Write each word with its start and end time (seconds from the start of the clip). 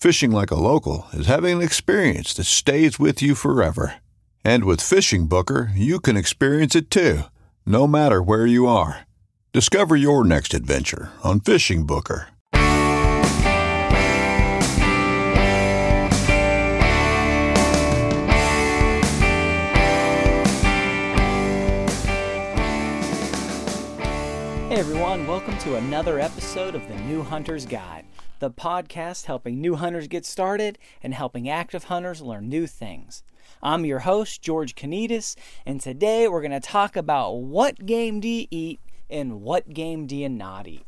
Fishing 0.00 0.30
like 0.30 0.52
a 0.52 0.54
local 0.54 1.08
is 1.12 1.26
having 1.26 1.56
an 1.56 1.62
experience 1.62 2.32
that 2.34 2.44
stays 2.44 3.00
with 3.00 3.20
you 3.20 3.34
forever. 3.34 3.94
And 4.44 4.62
with 4.62 4.80
Fishing 4.80 5.26
Booker, 5.26 5.72
you 5.74 5.98
can 5.98 6.16
experience 6.16 6.76
it 6.76 6.88
too, 6.88 7.22
no 7.66 7.88
matter 7.88 8.22
where 8.22 8.46
you 8.46 8.68
are. 8.68 9.08
Discover 9.52 9.96
your 9.96 10.22
next 10.22 10.54
adventure 10.54 11.10
on 11.24 11.40
Fishing 11.40 11.84
Booker. 11.84 12.28
Hey 24.68 24.76
everyone, 24.76 25.26
welcome 25.26 25.58
to 25.58 25.74
another 25.74 26.20
episode 26.20 26.76
of 26.76 26.86
the 26.86 26.94
New 26.94 27.24
Hunter's 27.24 27.66
Guide, 27.66 28.04
the 28.38 28.50
podcast 28.50 29.26
helping 29.26 29.60
new 29.60 29.76
hunters 29.76 30.08
get 30.08 30.24
started 30.24 30.78
and 31.02 31.14
helping 31.14 31.48
active 31.48 31.84
hunters 31.84 32.20
learn 32.20 32.48
new 32.48 32.66
things. 32.66 33.22
I'm 33.62 33.84
your 33.84 34.00
host, 34.00 34.42
George 34.42 34.74
Kanitas, 34.74 35.34
and 35.66 35.80
today 35.80 36.28
we're 36.28 36.42
going 36.42 36.52
to 36.52 36.60
talk 36.60 36.96
about 36.96 37.32
what 37.32 37.86
game 37.86 38.20
do 38.20 38.28
you 38.28 38.46
eat 38.50 38.80
and 39.10 39.40
what 39.42 39.72
game 39.74 40.06
do 40.06 40.16
you 40.16 40.28
not 40.28 40.68
eat. 40.68 40.84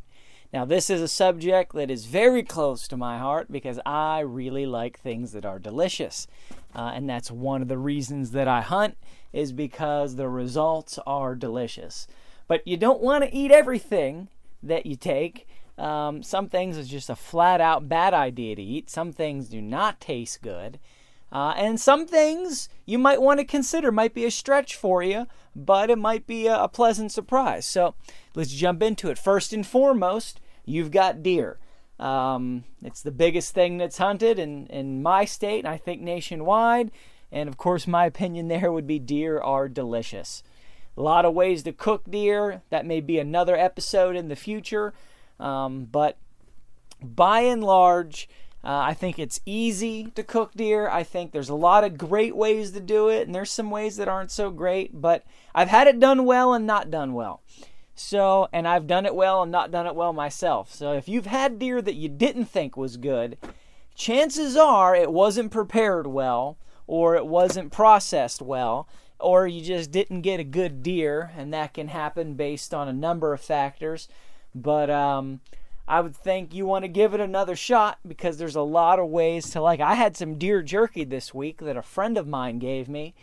Now, 0.52 0.64
this 0.64 0.90
is 0.90 1.00
a 1.00 1.08
subject 1.08 1.74
that 1.74 1.90
is 1.90 2.06
very 2.06 2.42
close 2.42 2.88
to 2.88 2.96
my 2.96 3.18
heart 3.18 3.50
because 3.50 3.78
I 3.86 4.20
really 4.20 4.66
like 4.66 4.98
things 4.98 5.32
that 5.32 5.44
are 5.44 5.60
delicious. 5.60 6.26
Uh, 6.74 6.92
and 6.94 7.08
that's 7.08 7.30
one 7.30 7.62
of 7.62 7.68
the 7.68 7.78
reasons 7.78 8.32
that 8.32 8.48
I 8.48 8.60
hunt 8.60 8.96
is 9.32 9.52
because 9.52 10.16
the 10.16 10.28
results 10.28 10.98
are 11.06 11.36
delicious. 11.36 12.08
But 12.48 12.66
you 12.66 12.76
don't 12.76 13.00
want 13.00 13.24
to 13.24 13.34
eat 13.34 13.52
everything 13.52 14.28
that 14.62 14.86
you 14.86 14.96
take. 14.96 15.46
Um, 15.78 16.22
some 16.22 16.48
things 16.48 16.76
is 16.76 16.88
just 16.88 17.10
a 17.10 17.16
flat 17.16 17.60
out 17.60 17.88
bad 17.88 18.12
idea 18.12 18.56
to 18.56 18.62
eat. 18.62 18.90
Some 18.90 19.12
things 19.12 19.48
do 19.48 19.60
not 19.60 20.00
taste 20.00 20.42
good. 20.42 20.78
Uh, 21.32 21.54
and 21.56 21.80
some 21.80 22.06
things 22.06 22.68
you 22.86 22.98
might 22.98 23.22
want 23.22 23.38
to 23.38 23.46
consider 23.46 23.92
might 23.92 24.14
be 24.14 24.24
a 24.24 24.30
stretch 24.30 24.74
for 24.74 25.02
you, 25.02 25.26
but 25.54 25.88
it 25.88 25.98
might 25.98 26.26
be 26.26 26.46
a, 26.46 26.68
pleasant 26.68 27.12
surprise. 27.12 27.64
So 27.66 27.94
let's 28.34 28.52
jump 28.52 28.82
into 28.82 29.10
it. 29.10 29.18
First 29.18 29.52
and 29.52 29.66
foremost, 29.66 30.40
you've 30.64 30.90
got 30.90 31.22
deer. 31.22 31.58
Um, 32.00 32.64
it's 32.82 33.02
the 33.02 33.12
biggest 33.12 33.54
thing 33.54 33.78
that's 33.78 33.98
hunted 33.98 34.38
in, 34.38 34.66
in 34.66 35.02
my 35.02 35.24
state, 35.24 35.60
and 35.60 35.68
I 35.68 35.76
think 35.76 36.00
nationwide. 36.00 36.90
And 37.30 37.48
of 37.48 37.56
course, 37.56 37.86
my 37.86 38.06
opinion 38.06 38.48
there 38.48 38.72
would 38.72 38.86
be 38.86 38.98
deer 38.98 39.40
are 39.40 39.68
delicious. 39.68 40.42
A 40.96 41.02
lot 41.02 41.24
of 41.24 41.34
ways 41.34 41.62
to 41.62 41.72
cook 41.72 42.10
deer. 42.10 42.62
That 42.70 42.86
may 42.86 43.00
be 43.00 43.18
another 43.18 43.56
episode 43.56 44.16
in 44.16 44.28
the 44.28 44.36
future. 44.36 44.92
Um, 45.40 45.86
but 45.86 46.18
by 47.02 47.40
and 47.40 47.64
large, 47.64 48.28
uh, 48.62 48.76
I 48.76 48.94
think 48.94 49.18
it's 49.18 49.40
easy 49.46 50.12
to 50.14 50.22
cook 50.22 50.52
deer. 50.54 50.88
I 50.88 51.02
think 51.02 51.32
there's 51.32 51.48
a 51.48 51.54
lot 51.54 51.82
of 51.82 51.96
great 51.96 52.36
ways 52.36 52.72
to 52.72 52.80
do 52.80 53.08
it, 53.08 53.26
and 53.26 53.34
there's 53.34 53.50
some 53.50 53.70
ways 53.70 53.96
that 53.96 54.08
aren't 54.08 54.30
so 54.30 54.50
great. 54.50 55.00
But 55.00 55.24
I've 55.54 55.68
had 55.68 55.86
it 55.86 55.98
done 55.98 56.24
well 56.26 56.52
and 56.52 56.66
not 56.66 56.90
done 56.90 57.14
well. 57.14 57.42
So, 57.94 58.48
and 58.52 58.68
I've 58.68 58.86
done 58.86 59.06
it 59.06 59.14
well 59.14 59.42
and 59.42 59.52
not 59.52 59.70
done 59.70 59.86
it 59.86 59.94
well 59.94 60.12
myself. 60.12 60.72
So, 60.72 60.92
if 60.92 61.08
you've 61.08 61.26
had 61.26 61.58
deer 61.58 61.82
that 61.82 61.94
you 61.94 62.08
didn't 62.08 62.46
think 62.46 62.76
was 62.76 62.96
good, 62.96 63.38
chances 63.94 64.56
are 64.56 64.94
it 64.94 65.12
wasn't 65.12 65.50
prepared 65.50 66.06
well 66.06 66.58
or 66.86 67.16
it 67.16 67.26
wasn't 67.26 67.72
processed 67.72 68.42
well 68.42 68.88
or 69.20 69.46
you 69.46 69.60
just 69.62 69.90
didn't 69.90 70.22
get 70.22 70.40
a 70.40 70.44
good 70.44 70.82
deer, 70.82 71.30
and 71.36 71.52
that 71.52 71.74
can 71.74 71.88
happen 71.88 72.34
based 72.34 72.72
on 72.72 72.88
a 72.88 72.92
number 72.92 73.32
of 73.32 73.40
factors. 73.40 74.08
But 74.54 74.90
um, 74.90 75.40
I 75.90 76.00
would 76.00 76.14
think 76.14 76.54
you 76.54 76.66
want 76.66 76.84
to 76.84 76.88
give 76.88 77.14
it 77.14 77.20
another 77.20 77.56
shot 77.56 77.98
because 78.06 78.38
there's 78.38 78.56
a 78.56 78.62
lot 78.62 78.98
of 78.98 79.08
ways 79.08 79.50
to 79.50 79.60
like. 79.60 79.80
I 79.80 79.94
had 79.94 80.16
some 80.16 80.38
deer 80.38 80.62
jerky 80.62 81.04
this 81.04 81.34
week 81.34 81.58
that 81.58 81.76
a 81.76 81.82
friend 81.82 82.16
of 82.16 82.28
mine 82.28 82.58
gave 82.58 82.88
me, 82.88 83.14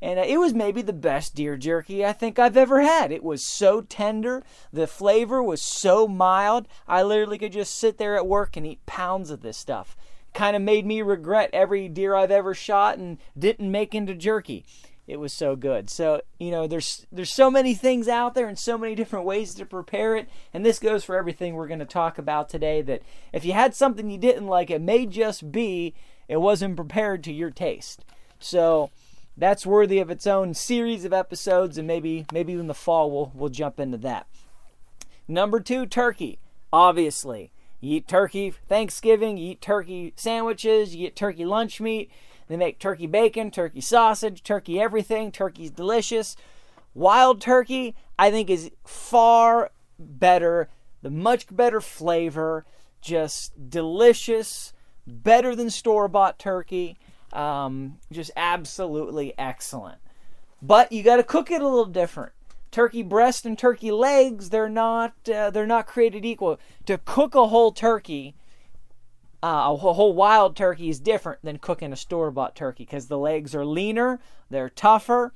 and 0.00 0.18
it 0.18 0.38
was 0.38 0.54
maybe 0.54 0.82
the 0.82 0.92
best 0.92 1.34
deer 1.34 1.56
jerky 1.56 2.04
I 2.04 2.12
think 2.12 2.38
I've 2.38 2.56
ever 2.56 2.80
had. 2.80 3.12
It 3.12 3.22
was 3.22 3.46
so 3.46 3.82
tender, 3.82 4.42
the 4.72 4.86
flavor 4.86 5.42
was 5.42 5.60
so 5.60 6.08
mild. 6.08 6.66
I 6.88 7.02
literally 7.02 7.38
could 7.38 7.52
just 7.52 7.76
sit 7.76 7.98
there 7.98 8.16
at 8.16 8.26
work 8.26 8.56
and 8.56 8.66
eat 8.66 8.86
pounds 8.86 9.30
of 9.30 9.42
this 9.42 9.58
stuff. 9.58 9.96
Kind 10.32 10.56
of 10.56 10.62
made 10.62 10.86
me 10.86 11.02
regret 11.02 11.50
every 11.52 11.88
deer 11.88 12.14
I've 12.14 12.30
ever 12.30 12.54
shot 12.54 12.98
and 12.98 13.18
didn't 13.38 13.70
make 13.70 13.94
into 13.94 14.14
jerky 14.14 14.64
it 15.06 15.18
was 15.18 15.32
so 15.32 15.54
good. 15.54 15.90
So, 15.90 16.22
you 16.38 16.50
know, 16.50 16.66
there's 16.66 17.06
there's 17.12 17.32
so 17.32 17.50
many 17.50 17.74
things 17.74 18.08
out 18.08 18.34
there 18.34 18.48
and 18.48 18.58
so 18.58 18.78
many 18.78 18.94
different 18.94 19.26
ways 19.26 19.54
to 19.54 19.66
prepare 19.66 20.16
it, 20.16 20.28
and 20.52 20.64
this 20.64 20.78
goes 20.78 21.04
for 21.04 21.16
everything 21.16 21.54
we're 21.54 21.68
going 21.68 21.78
to 21.80 21.84
talk 21.84 22.18
about 22.18 22.48
today 22.48 22.80
that 22.82 23.02
if 23.32 23.44
you 23.44 23.52
had 23.52 23.74
something 23.74 24.10
you 24.10 24.18
didn't 24.18 24.46
like, 24.46 24.70
it 24.70 24.80
may 24.80 25.04
just 25.06 25.52
be 25.52 25.94
it 26.26 26.38
wasn't 26.38 26.76
prepared 26.76 27.22
to 27.24 27.32
your 27.32 27.50
taste. 27.50 28.04
So, 28.38 28.90
that's 29.36 29.66
worthy 29.66 29.98
of 29.98 30.10
its 30.10 30.26
own 30.26 30.54
series 30.54 31.04
of 31.04 31.12
episodes 31.12 31.76
and 31.76 31.86
maybe 31.86 32.24
maybe 32.32 32.54
in 32.54 32.66
the 32.66 32.74
fall 32.74 33.10
we'll 33.10 33.32
we'll 33.34 33.50
jump 33.50 33.78
into 33.78 33.98
that. 33.98 34.26
Number 35.28 35.60
2, 35.60 35.86
turkey. 35.86 36.38
Obviously, 36.72 37.50
you 37.80 37.96
eat 37.96 38.08
turkey 38.08 38.54
Thanksgiving, 38.68 39.36
you 39.36 39.52
eat 39.52 39.60
turkey 39.60 40.14
sandwiches, 40.16 40.94
you 40.94 41.06
eat 41.08 41.16
turkey 41.16 41.44
lunch 41.44 41.80
meat 41.80 42.10
they 42.54 42.64
make 42.66 42.78
turkey 42.78 43.08
bacon, 43.08 43.50
turkey 43.50 43.80
sausage, 43.80 44.44
turkey 44.44 44.80
everything. 44.80 45.32
Turkey's 45.32 45.72
delicious. 45.72 46.36
Wild 46.94 47.40
turkey, 47.40 47.96
I 48.16 48.30
think, 48.30 48.48
is 48.48 48.70
far 48.86 49.72
better, 49.98 50.68
the 51.02 51.10
much 51.10 51.46
better 51.50 51.80
flavor, 51.80 52.64
just 53.00 53.68
delicious, 53.68 54.72
better 55.04 55.56
than 55.56 55.68
store 55.68 56.06
bought 56.06 56.38
turkey. 56.38 56.96
Um, 57.32 57.98
just 58.12 58.30
absolutely 58.36 59.34
excellent. 59.36 59.98
But 60.62 60.92
you 60.92 61.02
got 61.02 61.16
to 61.16 61.24
cook 61.24 61.50
it 61.50 61.60
a 61.60 61.68
little 61.68 61.84
different. 61.86 62.32
Turkey 62.70 63.02
breast 63.02 63.44
and 63.44 63.58
turkey 63.58 63.90
legs, 63.90 64.50
they're 64.50 64.68
not 64.68 65.14
uh, 65.28 65.50
they're 65.50 65.66
not 65.66 65.88
created 65.88 66.24
equal. 66.24 66.60
To 66.86 66.98
cook 66.98 67.34
a 67.34 67.48
whole 67.48 67.72
turkey, 67.72 68.36
uh, 69.44 69.70
a 69.72 69.76
whole 69.76 70.14
wild 70.14 70.56
turkey 70.56 70.88
is 70.88 70.98
different 70.98 71.38
than 71.42 71.58
cooking 71.58 71.92
a 71.92 71.96
store 71.96 72.30
bought 72.30 72.56
turkey 72.56 72.84
because 72.84 73.08
the 73.08 73.18
legs 73.18 73.54
are 73.54 73.66
leaner, 73.66 74.18
they're 74.48 74.70
tougher. 74.70 75.34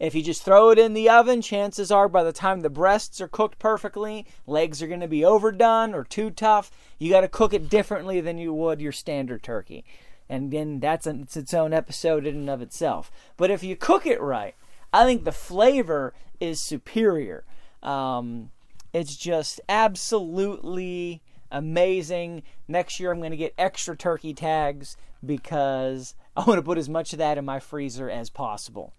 If 0.00 0.14
you 0.14 0.22
just 0.22 0.42
throw 0.42 0.70
it 0.70 0.78
in 0.78 0.94
the 0.94 1.10
oven, 1.10 1.42
chances 1.42 1.90
are 1.90 2.08
by 2.08 2.24
the 2.24 2.32
time 2.32 2.60
the 2.60 2.70
breasts 2.70 3.20
are 3.20 3.28
cooked 3.28 3.58
perfectly, 3.58 4.26
legs 4.46 4.82
are 4.82 4.86
going 4.86 5.00
to 5.00 5.06
be 5.06 5.22
overdone 5.22 5.92
or 5.94 6.04
too 6.04 6.30
tough. 6.30 6.70
You 6.98 7.10
got 7.10 7.20
to 7.20 7.28
cook 7.28 7.52
it 7.52 7.68
differently 7.68 8.22
than 8.22 8.38
you 8.38 8.54
would 8.54 8.80
your 8.80 8.92
standard 8.92 9.42
turkey. 9.42 9.84
and 10.28 10.50
then 10.50 10.80
that's 10.80 11.06
a, 11.06 11.10
it's 11.10 11.36
its 11.36 11.52
own 11.52 11.74
episode 11.74 12.26
in 12.26 12.34
and 12.34 12.50
of 12.50 12.62
itself. 12.62 13.10
But 13.36 13.50
if 13.50 13.62
you 13.62 13.76
cook 13.76 14.06
it 14.06 14.20
right, 14.20 14.54
I 14.92 15.04
think 15.04 15.24
the 15.24 15.32
flavor 15.32 16.14
is 16.40 16.60
superior. 16.60 17.44
Um, 17.82 18.50
it's 18.94 19.16
just 19.16 19.60
absolutely 19.68 21.20
amazing. 21.54 22.42
Next 22.68 23.00
year, 23.00 23.10
I'm 23.10 23.20
going 23.20 23.30
to 23.30 23.36
get 23.36 23.54
extra 23.56 23.96
turkey 23.96 24.34
tags 24.34 24.96
because 25.24 26.14
I 26.36 26.44
want 26.44 26.58
to 26.58 26.62
put 26.62 26.76
as 26.76 26.88
much 26.88 27.12
of 27.12 27.18
that 27.20 27.38
in 27.38 27.44
my 27.44 27.60
freezer 27.60 28.10
as 28.10 28.28
possible. 28.28 28.92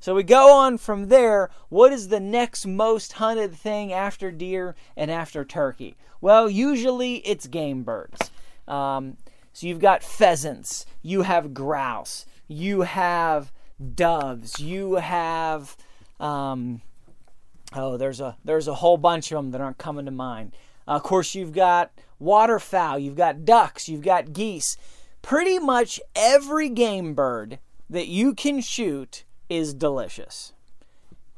So 0.00 0.14
we 0.14 0.22
go 0.22 0.52
on 0.52 0.78
from 0.78 1.08
there. 1.08 1.50
What 1.68 1.92
is 1.92 2.08
the 2.08 2.20
next 2.20 2.66
most 2.66 3.14
hunted 3.14 3.54
thing 3.54 3.92
after 3.92 4.30
deer 4.30 4.74
and 4.96 5.10
after 5.10 5.44
turkey? 5.44 5.96
Well, 6.20 6.50
usually 6.50 7.16
it's 7.18 7.46
game 7.46 7.84
birds. 7.84 8.30
Um, 8.66 9.18
so 9.52 9.66
you've 9.66 9.80
got 9.80 10.02
pheasants, 10.02 10.84
you 11.02 11.22
have 11.22 11.54
grouse, 11.54 12.26
you 12.48 12.82
have 12.82 13.52
doves, 13.94 14.58
you 14.58 14.94
have 14.94 15.76
um, 16.18 16.80
oh, 17.74 17.96
there's 17.96 18.20
a 18.20 18.36
there's 18.44 18.68
a 18.68 18.74
whole 18.74 18.96
bunch 18.96 19.32
of 19.32 19.36
them 19.36 19.50
that 19.52 19.60
aren't 19.60 19.78
coming 19.78 20.04
to 20.06 20.10
mind. 20.10 20.52
Of 20.86 21.02
course, 21.02 21.34
you've 21.34 21.52
got 21.52 21.90
waterfowl, 22.18 22.98
you've 22.98 23.16
got 23.16 23.44
ducks, 23.44 23.88
you've 23.88 24.02
got 24.02 24.32
geese. 24.32 24.76
Pretty 25.22 25.58
much 25.58 26.00
every 26.14 26.68
game 26.68 27.14
bird 27.14 27.58
that 27.88 28.08
you 28.08 28.34
can 28.34 28.60
shoot 28.60 29.24
is 29.48 29.74
delicious. 29.74 30.52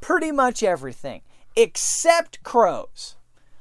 Pretty 0.01 0.33
much 0.33 0.63
everything, 0.63 1.23
except 1.55 2.43
crows. 2.43 3.17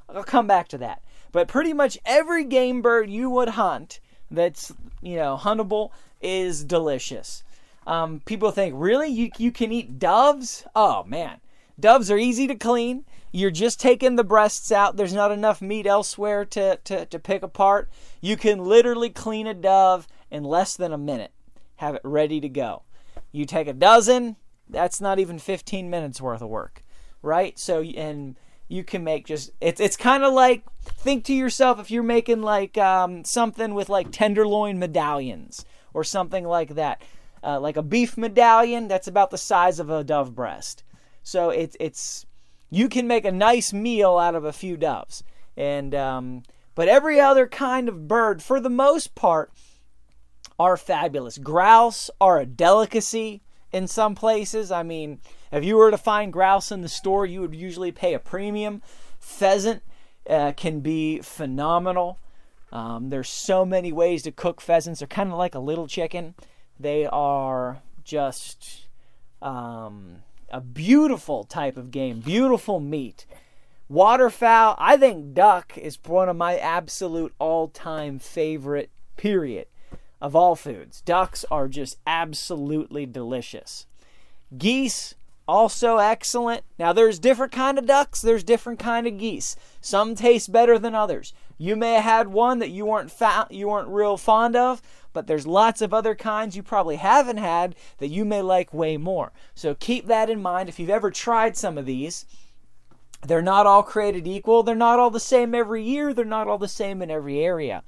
I'll 0.10 0.24
come 0.24 0.48
back 0.48 0.68
to 0.70 0.78
that. 0.80 1.02
But 1.32 1.48
pretty 1.48 1.74
much 1.74 1.98
every 2.06 2.44
game 2.44 2.82
bird 2.82 3.10
you 3.10 3.30
would 3.30 3.50
hunt 3.50 4.00
that's 4.32 4.72
you 5.02 5.16
know 5.16 5.38
huntable 5.38 5.92
is 6.22 6.64
delicious. 6.64 7.44
Um, 7.86 8.22
people 8.26 8.52
think 8.52 8.74
really 8.78 9.10
you 9.10 9.32
you 9.38 9.52
can 9.52 9.72
eat 9.72 10.00
doves? 10.00 10.66
Oh 10.76 11.04
man, 11.04 11.42
doves 11.80 12.10
are 12.10 12.18
easy 12.18 12.48
to 12.48 12.56
clean. 12.56 13.06
You're 13.36 13.52
just 13.52 13.82
taking 13.82 14.16
the 14.16 14.24
breasts 14.24 14.72
out. 14.72 14.96
There's 14.96 15.14
not 15.14 15.30
enough 15.30 15.62
meat 15.62 15.86
elsewhere 15.86 16.46
to, 16.46 16.78
to, 16.86 17.06
to 17.06 17.20
pick 17.20 17.44
apart. 17.44 17.90
You 18.22 18.38
can 18.38 18.64
literally 18.64 19.10
clean 19.10 19.46
a 19.46 19.54
dove 19.54 20.08
in 20.32 20.46
less 20.46 20.78
than 20.78 20.94
a 20.94 20.98
minute. 20.98 21.34
Have 21.76 21.96
it 21.96 22.02
ready 22.06 22.40
to 22.40 22.48
go. 22.48 22.84
You 23.34 23.46
take 23.46 23.68
a 23.68 23.74
dozen, 23.74 24.38
that's 24.70 25.02
not 25.02 25.20
even 25.20 25.38
15 25.38 25.90
minutes 25.90 26.22
worth 26.22 26.42
of 26.42 26.48
work, 26.48 26.82
right? 27.22 27.60
So 27.60 27.82
and 27.82 28.38
you 28.70 28.86
can 28.86 29.04
make 29.04 29.26
just 29.26 29.52
it's 29.60 29.82
it's 29.82 29.98
kind 29.98 30.24
of 30.24 30.34
like 30.34 30.64
think 30.86 31.26
to 31.26 31.34
yourself 31.34 31.78
if 31.78 31.92
you're 31.92 32.04
making 32.04 32.42
like 32.42 32.78
um, 32.78 33.26
something 33.26 33.74
with 33.74 33.90
like 33.90 34.14
tenderloin 34.14 34.80
medallions 34.80 35.66
or 35.94 36.06
something 36.06 36.46
like 36.46 36.76
that, 36.76 37.02
uh, 37.44 37.60
like 37.60 37.76
a 37.76 37.84
beef 37.84 38.16
medallion 38.18 38.88
that's 38.88 39.08
about 39.08 39.30
the 39.30 39.38
size 39.38 39.78
of 39.78 39.90
a 39.90 40.06
dove 40.06 40.34
breast. 40.34 40.86
So 41.22 41.50
it's 41.50 41.76
it's 41.82 42.26
you 42.76 42.90
can 42.90 43.08
make 43.08 43.26
a 43.26 43.32
nice 43.32 43.72
meal 43.72 44.18
out 44.18 44.36
of 44.36 44.44
a 44.44 44.54
few 44.54 44.76
doves. 44.76 45.24
And 45.56 45.96
um, 45.96 46.44
but 46.76 46.90
every 46.90 47.20
other 47.20 47.48
kind 47.48 47.88
of 47.88 48.08
bird, 48.08 48.44
for 48.44 48.60
the 48.60 48.70
most 48.70 49.16
part, 49.16 49.52
are 50.60 50.76
fabulous. 50.76 51.38
Grouse 51.38 52.10
are 52.20 52.40
a 52.40 52.46
delicacy 52.46 53.42
in 53.72 53.88
some 53.88 54.14
places. 54.16 54.72
I 54.72 54.84
mean, 54.84 55.20
if 55.52 55.64
you 55.64 55.78
were 55.78 55.92
to 55.92 55.98
find 55.98 56.34
grouse 56.34 56.72
in 56.72 56.82
the 56.82 56.90
store, 56.90 57.26
you 57.26 57.42
would 57.42 57.56
usually 57.56 57.92
pay 57.92 58.14
a 58.14 58.20
premium. 58.20 58.82
Pheasant 59.20 59.82
uh, 60.30 60.52
can 60.56 60.82
be 60.82 61.20
phenomenal. 61.20 62.20
Um, 62.72 63.10
there's 63.10 63.30
so 63.30 63.64
many 63.64 63.94
ways 63.94 64.24
to 64.24 64.32
cook 64.32 64.60
pheasants. 64.60 65.00
They're 65.00 65.08
kind 65.08 65.32
of 65.32 65.38
like 65.38 65.56
a 65.56 65.60
little 65.60 65.88
chicken. 65.88 66.36
They 66.78 67.06
are 67.06 67.82
just 68.04 68.88
um, 69.42 70.24
a 70.50 70.62
beautiful 70.62 71.44
type 71.44 71.78
of 71.78 71.92
game, 71.92 72.20
beautiful 72.20 72.80
meat. 72.80 73.26
Waterfowl, 73.88 74.76
I 74.80 74.98
think 74.98 75.34
duck 75.34 75.78
is 75.78 76.00
one 76.06 76.30
of 76.30 76.36
my 76.36 76.58
absolute 76.58 77.34
all 77.40 77.68
time 77.68 78.18
favorite, 78.20 78.90
period, 79.16 79.68
of 80.20 80.36
all 80.36 80.56
foods. 80.56 81.02
Ducks 81.02 81.46
are 81.52 81.68
just 81.68 81.98
absolutely 82.08 83.06
delicious. 83.06 83.86
Geese, 84.58 85.16
also 85.48 85.98
excellent. 85.98 86.64
Now 86.80 86.94
there's 86.94 87.20
different 87.20 87.52
kind 87.52 87.78
of 87.78 87.86
ducks, 87.86 88.22
there's 88.22 88.44
different 88.44 88.80
kind 88.80 89.06
of 89.06 89.18
geese. 89.18 89.56
Some 89.82 90.16
taste 90.16 90.52
better 90.52 90.80
than 90.80 90.96
others. 90.96 91.34
You 91.58 91.76
may 91.76 91.94
have 91.94 92.04
had 92.04 92.28
one 92.30 92.60
that 92.60 92.72
you 92.72 92.86
weren't 92.86 93.12
fa- 93.12 93.48
you 93.50 93.68
weren't 93.70 93.88
real 93.90 94.18
fond 94.18 94.56
of, 94.56 94.82
but 95.16 95.28
there's 95.28 95.48
lots 95.48 95.82
of 95.82 95.94
other 95.94 96.14
kinds 96.14 96.56
you 96.56 96.62
probably 96.62 96.98
haven't 96.98 97.38
had 97.38 97.74
that 97.98 98.10
you 98.10 98.26
may 98.26 98.42
like 98.42 98.74
way 98.74 98.98
more. 98.98 99.32
So 99.56 99.74
keep 99.74 100.08
that 100.08 100.30
in 100.30 100.42
mind 100.42 100.68
if 100.68 100.78
you've 100.78 100.90
ever 100.90 101.10
tried 101.10 101.56
some 101.56 101.78
of 101.78 101.86
these. 101.86 102.26
They're 103.26 103.42
not 103.42 103.66
all 103.66 103.82
created 103.82 104.28
equal. 104.28 104.62
They're 104.62 104.76
not 104.76 105.00
all 105.00 105.10
the 105.10 105.20
same 105.20 105.56
every 105.56 105.84
year. 105.84 106.14
They're 106.14 106.26
not 106.26 106.50
all 106.50 106.58
the 106.58 106.68
same 106.68 107.02
in 107.02 107.10
every 107.10 107.40
area. 107.40 107.82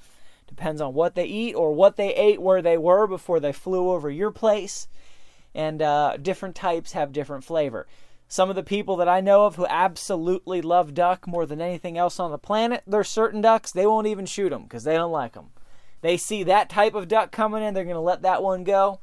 Depends 0.47 0.79
on 0.79 0.93
what 0.93 1.15
they 1.15 1.25
eat 1.25 1.53
or 1.53 1.73
what 1.73 1.97
they 1.97 2.15
ate 2.15 2.41
where 2.41 2.61
they 2.61 2.77
were 2.77 3.05
before 3.05 3.41
they 3.41 3.51
flew 3.51 3.91
over 3.91 4.09
your 4.09 4.31
place. 4.31 4.87
And 5.53 5.81
uh, 5.81 6.15
different 6.15 6.55
types 6.55 6.93
have 6.93 7.11
different 7.11 7.43
flavor. 7.43 7.87
Some 8.29 8.49
of 8.49 8.55
the 8.55 8.63
people 8.63 8.95
that 8.95 9.09
I 9.09 9.19
know 9.19 9.45
of 9.45 9.57
who 9.57 9.67
absolutely 9.67 10.61
love 10.61 10.93
duck 10.93 11.27
more 11.27 11.45
than 11.45 11.59
anything 11.59 11.97
else 11.97 12.21
on 12.21 12.31
the 12.31 12.37
planet, 12.37 12.83
there's 12.87 13.09
certain 13.09 13.41
ducks, 13.41 13.71
they 13.71 13.85
won't 13.85 14.07
even 14.07 14.25
shoot 14.25 14.49
them 14.49 14.63
because 14.63 14.85
they 14.85 14.95
don't 14.95 15.11
like 15.11 15.33
them 15.33 15.51
they 16.01 16.17
see 16.17 16.43
that 16.43 16.69
type 16.69 16.93
of 16.93 17.07
duck 17.07 17.31
coming 17.31 17.63
in, 17.63 17.73
they're 17.73 17.83
going 17.83 17.95
to 17.95 17.99
let 17.99 18.21
that 18.21 18.43
one 18.43 18.63
go 18.63 18.99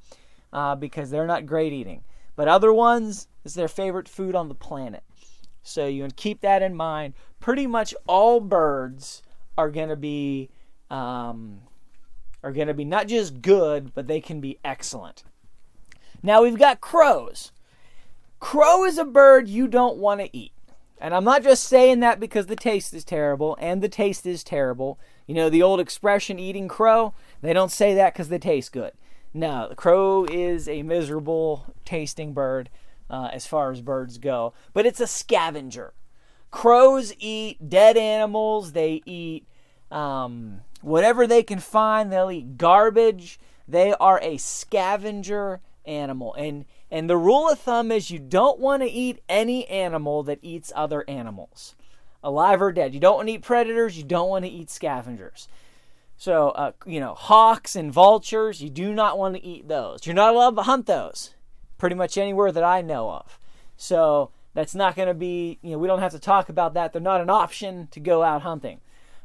uh, 0.53 0.75
because 0.77 1.11
they're 1.11 1.27
not 1.27 1.47
great 1.47 1.73
eating. 1.73 2.05
But 2.37 2.49
other 2.49 2.73
ones, 2.73 3.29
is 3.45 3.55
their 3.55 3.69
favorite 3.69 4.09
food 4.09 4.35
on 4.35 4.49
the 4.49 4.55
planet. 4.55 5.03
So 5.63 5.87
you 5.87 6.03
can 6.03 6.11
keep 6.13 6.41
that 6.41 6.63
in 6.63 6.75
mind. 6.75 7.15
Pretty 7.41 7.67
much 7.67 7.95
all 8.07 8.41
birds 8.41 9.23
are 9.57 9.71
going 9.71 9.89
to 9.91 9.97
be 9.97 10.51
um, 10.91 11.61
are 12.43 12.53
going 12.53 12.69
to 12.69 12.75
be 12.75 12.85
not 12.85 13.09
just 13.09 13.41
good, 13.41 13.95
but 13.95 14.07
they 14.07 14.21
can 14.21 14.41
be 14.41 14.59
excellent. 14.65 15.25
Now 16.23 16.43
we've 16.43 16.59
got 16.59 16.81
crows. 16.81 17.53
Crow 18.41 18.85
is 18.85 18.99
a 18.99 19.05
bird 19.05 19.49
you 19.49 19.67
don't 19.67 19.97
want 19.97 20.21
to 20.21 20.37
eat. 20.37 20.53
And 20.99 21.15
I'm 21.15 21.25
not 21.25 21.43
just 21.43 21.65
saying 21.65 22.01
that 22.01 22.21
because 22.21 22.47
the 22.47 22.57
taste 22.57 22.95
is 22.95 23.05
terrible, 23.05 23.57
and 23.61 23.83
the 23.83 23.89
taste 23.89 24.27
is 24.27 24.45
terrible. 24.45 24.99
You 25.27 25.35
know, 25.35 25.49
the 25.49 25.63
old 25.63 25.81
expression, 25.81 26.39
eating 26.39 26.69
crow, 26.69 27.15
they 27.41 27.53
don't 27.53 27.73
say 27.73 27.95
that 27.95 28.13
because 28.13 28.29
they 28.29 28.39
taste 28.39 28.73
good. 28.73 28.93
No, 29.33 29.69
the 29.69 29.75
crow 29.75 30.25
is 30.25 30.69
a 30.69 30.83
miserable 30.83 31.75
tasting 31.85 32.33
bird 32.33 32.71
uh, 33.11 33.31
as 33.33 33.47
far 33.47 33.71
as 33.73 33.81
birds 33.81 34.19
go, 34.19 34.55
but 34.73 34.87
it's 34.87 35.01
a 35.01 35.07
scavenger. 35.07 35.93
Crows 36.51 37.13
eat 37.19 37.69
dead 37.69 37.97
animals, 37.97 38.73
they 38.73 39.03
eat 39.07 39.47
um, 39.91 40.61
whatever 40.83 41.27
they 41.27 41.43
can 41.43 41.59
find, 41.59 42.13
they'll 42.13 42.31
eat 42.31 42.59
garbage. 42.59 43.41
They 43.67 43.95
are 43.95 44.21
a 44.23 44.37
scavenger 44.37 45.61
animal. 45.85 46.35
And 46.35 46.65
and 46.91 47.11
the 47.11 47.17
rule 47.17 47.49
of 47.49 47.59
thumb 47.59 47.91
is 47.91 48.11
you 48.11 48.19
don't 48.19 48.61
want 48.61 48.83
to 48.83 48.89
eat 48.89 49.21
any 49.29 49.67
animal 49.69 50.23
that 50.25 50.39
eats 50.43 50.73
other 50.77 51.05
animals, 51.09 51.75
alive 52.25 52.61
or 52.61 52.73
dead. 52.73 52.95
You 52.95 53.01
don't 53.01 53.17
want 53.17 53.29
to 53.29 53.35
eat 53.35 53.43
predators, 53.43 53.97
you 53.97 54.03
don't 54.03 54.29
want 54.29 54.45
to 54.45 54.51
eat 54.51 54.71
scavengers. 54.71 55.47
So, 56.17 56.49
uh, 56.51 56.73
you 56.87 56.99
know, 56.99 57.15
hawks 57.15 57.77
and 57.77 57.93
vultures, 57.93 58.61
you 58.61 58.71
do 58.71 58.93
not 58.93 59.19
want 59.19 59.37
to 59.37 59.45
eat 59.45 59.69
those. 59.69 60.07
You're 60.07 60.15
not 60.15 60.35
allowed 60.35 60.57
to 60.57 60.63
hunt 60.63 60.87
those 60.87 61.35
pretty 61.79 61.95
much 61.95 62.19
anywhere 62.19 62.51
that 62.51 62.65
I 62.65 62.83
know 62.83 63.11
of. 63.11 63.39
So, 63.77 64.31
that's 64.55 64.75
not 64.75 64.95
going 64.95 65.09
to 65.09 65.15
be, 65.15 65.59
you 65.63 65.73
know, 65.73 65.79
we 65.79 65.89
don't 65.89 65.99
have 65.99 66.13
to 66.13 66.19
talk 66.19 66.49
about 66.49 66.75
that. 66.75 66.93
They're 66.93 67.03
not 67.03 67.21
an 67.21 67.29
option 67.29 67.89
to 67.91 68.01
go 68.01 68.23
out 68.23 68.43
hunting. 68.43 68.81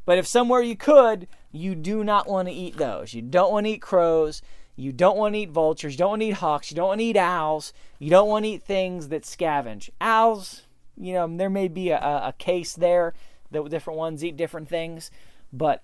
But 0.06 0.18
if 0.18 0.25
somewhere 0.25 0.62
you 0.62 0.75
could, 0.75 1.27
you 1.51 1.75
do 1.75 2.03
not 2.03 2.27
want 2.27 2.48
to 2.48 2.53
eat 2.53 2.77
those. 2.77 3.13
You 3.13 3.22
don't 3.22 3.51
want 3.51 3.68
to 3.68 3.74
eat 3.74 3.82
crows. 3.82 4.41
You 4.75 4.91
don't 4.91 5.18
want 5.18 5.36
to 5.36 5.41
eat 5.41 5.51
vultures. 5.51 5.94
You 5.94 6.00
don't 6.00 6.10
want 6.10 6.22
to 6.24 6.27
eat 6.27 6.34
hawks. 6.36 6.72
You 6.72 6.75
don't 6.75 6.88
want 6.88 7.00
to 7.00 7.06
eat 7.06 7.18
owls. 7.18 7.74
You 8.00 8.10
don't 8.10 8.27
want 8.27 8.46
to 8.46 8.50
eat 8.50 8.63
things 8.63 9.10
that 9.10 9.22
scavenge. 9.22 9.91
Owls, 10.01 10.63
you 11.00 11.13
know, 11.13 11.27
there 11.38 11.50
may 11.50 11.68
be 11.68 11.89
a, 11.89 11.98
a 11.98 12.34
case 12.38 12.74
there 12.74 13.13
that 13.51 13.68
different 13.70 13.98
ones 13.98 14.24
eat 14.24 14.38
different 14.38 14.70
things, 14.70 15.10
but 15.51 15.84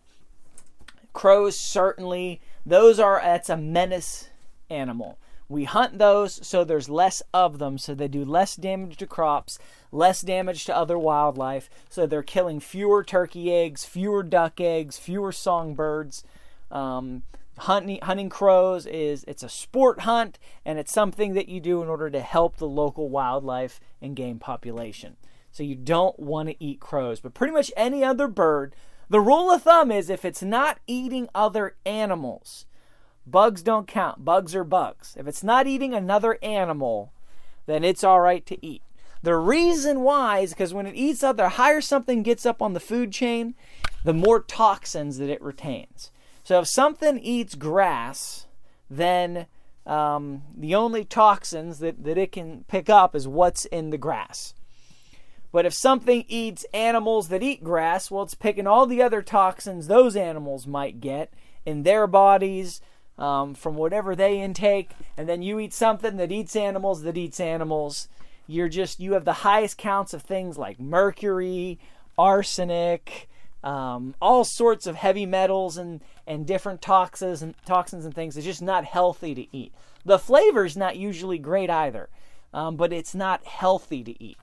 crows 1.14 1.58
certainly, 1.58 2.42
those 2.66 3.00
are, 3.00 3.20
that's 3.24 3.50
a 3.50 3.58
menace 3.58 4.30
animal. 4.70 5.18
We 5.48 5.66
hunt 5.66 6.00
those 6.00 6.46
so 6.46 6.64
there's 6.64 6.90
less 6.90 7.22
of 7.34 7.60
them, 7.60 7.78
so 7.78 7.94
they 7.94 8.08
do 8.08 8.26
less 8.26 8.56
damage 8.56 8.98
to 8.98 9.08
crops, 9.08 9.60
less 9.92 10.22
damage 10.22 10.66
to 10.66 10.76
other 10.76 10.98
wildlife, 10.98 11.70
so 11.90 12.06
they're 12.06 12.24
killing 12.24 12.60
fewer 12.60 13.04
turkey 13.04 13.54
eggs, 13.54 13.86
fewer 13.86 14.24
duck 14.24 14.60
eggs, 14.60 14.98
fewer 14.98 15.32
songbirds. 15.32 16.24
Um, 16.72 17.24
hunting 17.60 18.00
hunting 18.04 18.30
crows 18.30 18.86
is 18.86 19.24
it's 19.28 19.44
a 19.44 19.50
sport 19.50 20.02
hunt 20.02 20.40
and 20.66 20.78
it's 20.78 20.92
something 20.92 21.34
that 21.34 21.50
you 21.50 21.60
do 21.60 21.82
in 21.82 21.88
order 21.88 22.10
to 22.10 22.22
help 22.22 22.58
the 22.58 22.68
local 22.68 23.10
wildlife 23.10 23.80
and 24.02 24.16
game 24.16 24.40
population. 24.40 25.16
So 25.52 25.64
you 25.64 25.76
don't 25.76 26.20
want 26.20 26.50
to 26.50 26.64
eat 26.64 26.80
crows, 26.80 27.22
but 27.22 27.34
pretty 27.34 27.54
much 27.54 27.72
any 27.78 28.04
other 28.04 28.28
bird, 28.28 28.76
the 29.10 29.22
rule 29.22 29.52
of 29.52 29.64
thumb 29.64 29.92
is 29.92 30.10
if 30.10 30.26
it's 30.26 30.44
not 30.44 30.80
eating 30.88 31.30
other 31.34 31.76
animals, 31.86 32.66
Bugs 33.28 33.64
don't 33.64 33.88
count. 33.88 34.24
Bugs 34.24 34.54
are 34.54 34.64
bugs. 34.64 35.16
If 35.18 35.28
it's 35.28 35.44
not 35.44 35.66
eating 35.66 35.94
another 35.94 36.38
animal, 36.44 37.12
then 37.66 37.84
it's 37.84 38.04
all 38.04 38.22
right 38.22 38.46
to 38.46 38.64
eat. 38.66 38.84
The 39.24 39.36
reason 39.36 40.02
why 40.02 40.40
is 40.40 40.52
because 40.52 40.74
when 40.74 40.86
it 40.86 40.96
eats 40.96 41.24
other, 41.24 41.50
higher 41.50 41.82
something 41.82 42.22
gets 42.22 42.46
up 42.46 42.62
on 42.62 42.74
the 42.74 42.80
food 42.80 43.12
chain, 43.12 43.56
the 44.04 44.14
more 44.14 44.40
toxins 44.40 45.18
that 45.18 45.32
it 45.32 45.42
retains. 45.42 46.12
So 46.46 46.60
if 46.60 46.68
something 46.68 47.18
eats 47.18 47.56
grass, 47.56 48.46
then 48.88 49.48
um, 49.88 50.44
the 50.56 50.76
only 50.76 51.04
toxins 51.04 51.80
that, 51.80 52.04
that 52.04 52.20
it 52.20 52.32
can 52.32 52.66
pick 52.68 52.88
up 52.88 53.16
is 53.16 53.28
what's 53.28 53.66
in 53.66 53.90
the 53.90 53.98
grass. 53.98 54.54
But 55.52 55.66
if 55.66 55.74
something 55.74 56.24
eats 56.28 56.64
animals 56.72 57.30
that 57.30 57.42
eat 57.42 57.64
grass, 57.64 58.12
well, 58.12 58.22
it's 58.22 58.36
picking 58.36 58.68
all 58.68 58.86
the 58.86 59.02
other 59.02 59.24
toxins 59.24 59.88
those 59.88 60.16
animals 60.16 60.68
might 60.68 61.02
get 61.02 61.34
in 61.66 61.82
their 61.82 62.06
bodies 62.06 62.80
um, 63.18 63.56
from 63.56 63.76
whatever 63.76 64.16
they 64.16 64.40
intake, 64.40 64.92
and 65.18 65.28
then 65.28 65.42
you 65.42 65.60
eat 65.60 65.74
something 65.74 66.18
that 66.18 66.32
eats 66.32 66.56
animals 66.56 67.02
that 67.02 67.18
eats 67.18 67.40
animals. 67.40 68.08
You're 68.46 68.70
just 68.70 69.00
you 69.00 69.14
have 69.14 69.26
the 69.26 69.34
highest 69.34 69.80
counts 69.80 70.14
of 70.14 70.22
things 70.22 70.60
like 70.60 70.80
mercury, 70.80 71.80
arsenic, 72.20 73.30
um, 73.66 74.14
all 74.22 74.46
sorts 74.46 74.86
of 74.86 74.96
heavy 74.96 75.26
metals 75.26 75.76
and 75.78 76.02
and 76.28 76.46
different 76.46 76.82
toxins 76.82 77.42
and 77.42 77.56
toxins 77.66 78.06
and 78.06 78.14
things. 78.14 78.38
It's 78.38 78.46
just 78.46 78.62
not 78.62 78.86
healthy 78.86 79.36
to 79.36 79.58
eat. 79.58 79.74
The 80.06 80.20
flavor's 80.20 80.78
not 80.78 80.98
usually 80.98 81.40
great 81.40 81.70
either, 81.70 82.10
um, 82.54 82.76
but 82.76 82.94
it's 82.94 83.16
not 83.16 83.44
healthy 83.46 84.04
to 84.04 84.24
eat. 84.24 84.38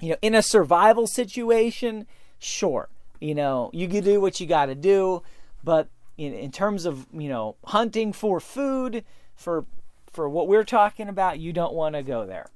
You 0.00 0.10
know, 0.10 0.16
in 0.22 0.34
a 0.34 0.42
survival 0.42 1.06
situation, 1.06 2.06
sure, 2.38 2.88
you 3.20 3.34
know 3.34 3.70
you 3.72 3.88
can 3.88 4.04
do 4.04 4.20
what 4.20 4.38
you 4.38 4.46
got 4.46 4.66
to 4.66 4.74
do, 4.74 5.22
but 5.64 5.88
in, 6.18 6.34
in 6.34 6.52
terms 6.52 6.84
of 6.84 7.06
you 7.12 7.28
know 7.30 7.56
hunting 7.64 8.12
for 8.12 8.38
food 8.38 9.02
for 9.34 9.64
for 10.12 10.28
what 10.28 10.46
we're 10.46 10.64
talking 10.64 11.08
about, 11.08 11.38
you 11.38 11.52
don't 11.52 11.72
want 11.72 11.94
to 11.94 12.02
go 12.02 12.26
there. 12.26 12.50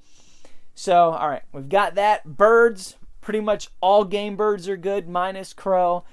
So, 0.75 1.12
all 1.12 1.28
right, 1.28 1.42
we've 1.52 1.68
got 1.68 1.94
that. 1.94 2.25
Birds, 2.25 2.97
pretty 3.25 3.40
much 3.40 3.69
all 3.81 4.04
game 4.04 4.37
birds 4.37 4.69
are 4.69 4.76
good, 4.76 5.09
minus 5.09 5.52
crow. 5.52 6.04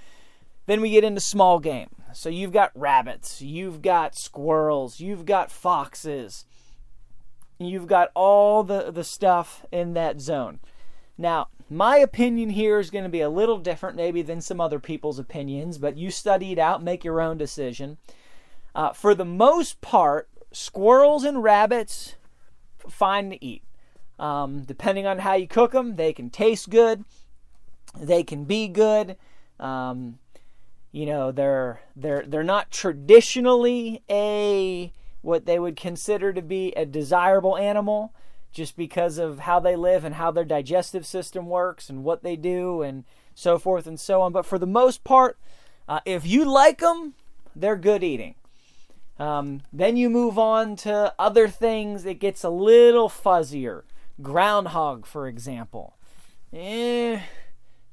Then 0.66 0.82
we 0.82 0.90
get 0.90 1.04
into 1.04 1.22
small 1.22 1.60
game. 1.60 1.90
So 2.14 2.30
you've 2.30 2.52
got 2.52 2.72
rabbits, 2.74 3.42
you've 3.42 3.82
got 3.82 4.18
squirrels, 4.18 5.00
you've 5.00 5.26
got 5.26 5.52
foxes, 5.52 6.46
you've 7.58 7.88
got 7.88 8.10
all 8.16 8.64
the, 8.64 8.92
the 8.92 9.04
stuff 9.04 9.66
in 9.72 9.94
that 9.94 10.20
zone. 10.20 10.60
Now, 11.18 11.48
my 11.70 11.98
opinion 11.98 12.50
here 12.50 12.80
is 12.80 12.90
going 12.90 13.06
to 13.06 13.10
be 13.10 13.22
a 13.22 13.30
little 13.30 13.58
different, 13.60 13.96
maybe, 13.96 14.22
than 14.22 14.42
some 14.42 14.60
other 14.60 14.80
people's 14.80 15.20
opinions, 15.20 15.78
but 15.78 15.98
you 15.98 16.12
study 16.12 16.52
it 16.52 16.60
out, 16.60 16.84
make 16.84 17.06
your 17.06 17.22
own 17.22 17.38
decision. 17.38 17.98
Uh, 18.76 18.92
for 18.92 19.16
the 19.16 19.24
most 19.24 19.80
part, 19.80 20.28
squirrels 20.52 21.24
and 21.24 21.44
rabbits, 21.44 22.16
fine 22.90 23.30
to 23.30 23.46
eat. 23.46 23.64
Um, 24.22 24.62
depending 24.62 25.08
on 25.08 25.20
how 25.20 25.34
you 25.34 25.48
cook 25.48 25.72
them, 25.72 25.96
they 25.96 26.14
can 26.14 26.30
taste 26.30 26.70
good, 26.70 27.04
they 28.00 28.22
can 28.22 28.46
be 28.46 28.68
good. 28.68 29.18
Um, 29.60 30.20
you 30.92 31.08
know, 31.08 31.32
they're 31.32 31.82
they're 31.96 32.24
they're 32.28 32.44
not 32.44 32.70
traditionally 32.70 34.04
a 34.10 34.94
what 35.22 35.46
they 35.46 35.58
would 35.58 35.76
consider 35.76 36.32
to 36.34 36.42
be 36.42 36.72
a 36.74 36.86
desirable 36.86 37.58
animal 37.58 38.14
just 38.52 38.78
because 38.78 39.18
of 39.18 39.40
how 39.40 39.60
they 39.60 39.76
live 39.76 40.06
and 40.06 40.16
how 40.16 40.30
their 40.30 40.46
digestive 40.46 41.06
system 41.06 41.48
works 41.48 41.90
and 41.90 42.04
what 42.04 42.22
they 42.22 42.36
do 42.36 42.84
and 42.84 43.06
so 43.34 43.58
forth 43.58 43.88
and 43.88 44.00
so 44.00 44.22
on. 44.22 44.32
But 44.32 44.46
for 44.46 44.60
the 44.60 44.68
most 44.68 45.04
part, 45.04 45.40
uh, 45.88 46.02
if 46.06 46.28
you 46.28 46.46
like 46.46 46.80
them, 46.80 47.16
they're 47.56 47.76
good 47.76 48.04
eating. 48.04 48.36
Um, 49.18 49.62
then 49.72 49.98
you 49.98 50.10
move 50.10 50.38
on 50.38 50.76
to 50.78 51.14
other 51.18 51.48
things, 51.48 52.06
it 52.06 52.16
gets 52.16 52.44
a 52.44 52.50
little 52.50 53.08
fuzzier. 53.08 53.84
Groundhog, 54.22 55.06
for 55.06 55.28
example. 55.28 55.98
Eh, 56.54 57.20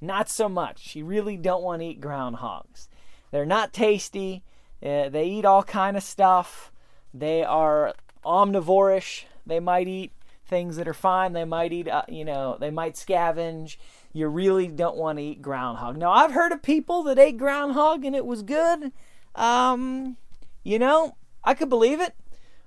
not 0.00 0.28
so 0.28 0.48
much. 0.48 0.96
You 0.96 1.04
really 1.04 1.36
don't 1.36 1.62
want 1.62 1.82
to 1.82 1.86
eat 1.86 2.00
groundhogs. 2.00 2.88
They're 3.30 3.46
not 3.46 3.72
tasty. 3.72 4.42
Uh, 4.82 5.08
they 5.08 5.26
eat 5.26 5.44
all 5.44 5.62
kind 5.62 5.96
of 5.96 6.02
stuff. 6.02 6.72
They 7.12 7.42
are 7.42 7.94
omnivorish. 8.24 9.24
They 9.46 9.60
might 9.60 9.88
eat 9.88 10.12
things 10.46 10.76
that 10.76 10.88
are 10.88 10.94
fine. 10.94 11.32
They 11.32 11.44
might 11.44 11.72
eat, 11.72 11.88
uh, 11.88 12.02
you 12.08 12.24
know, 12.24 12.56
they 12.58 12.70
might 12.70 12.94
scavenge. 12.94 13.76
You 14.12 14.28
really 14.28 14.68
don't 14.68 14.96
want 14.96 15.18
to 15.18 15.24
eat 15.24 15.42
groundhog. 15.42 15.96
Now, 15.96 16.12
I've 16.12 16.32
heard 16.32 16.52
of 16.52 16.62
people 16.62 17.02
that 17.04 17.18
ate 17.18 17.36
groundhog 17.36 18.04
and 18.04 18.16
it 18.16 18.24
was 18.24 18.42
good. 18.42 18.92
Um, 19.34 20.16
you 20.64 20.78
know, 20.78 21.16
I 21.44 21.54
could 21.54 21.68
believe 21.68 22.00
it, 22.00 22.14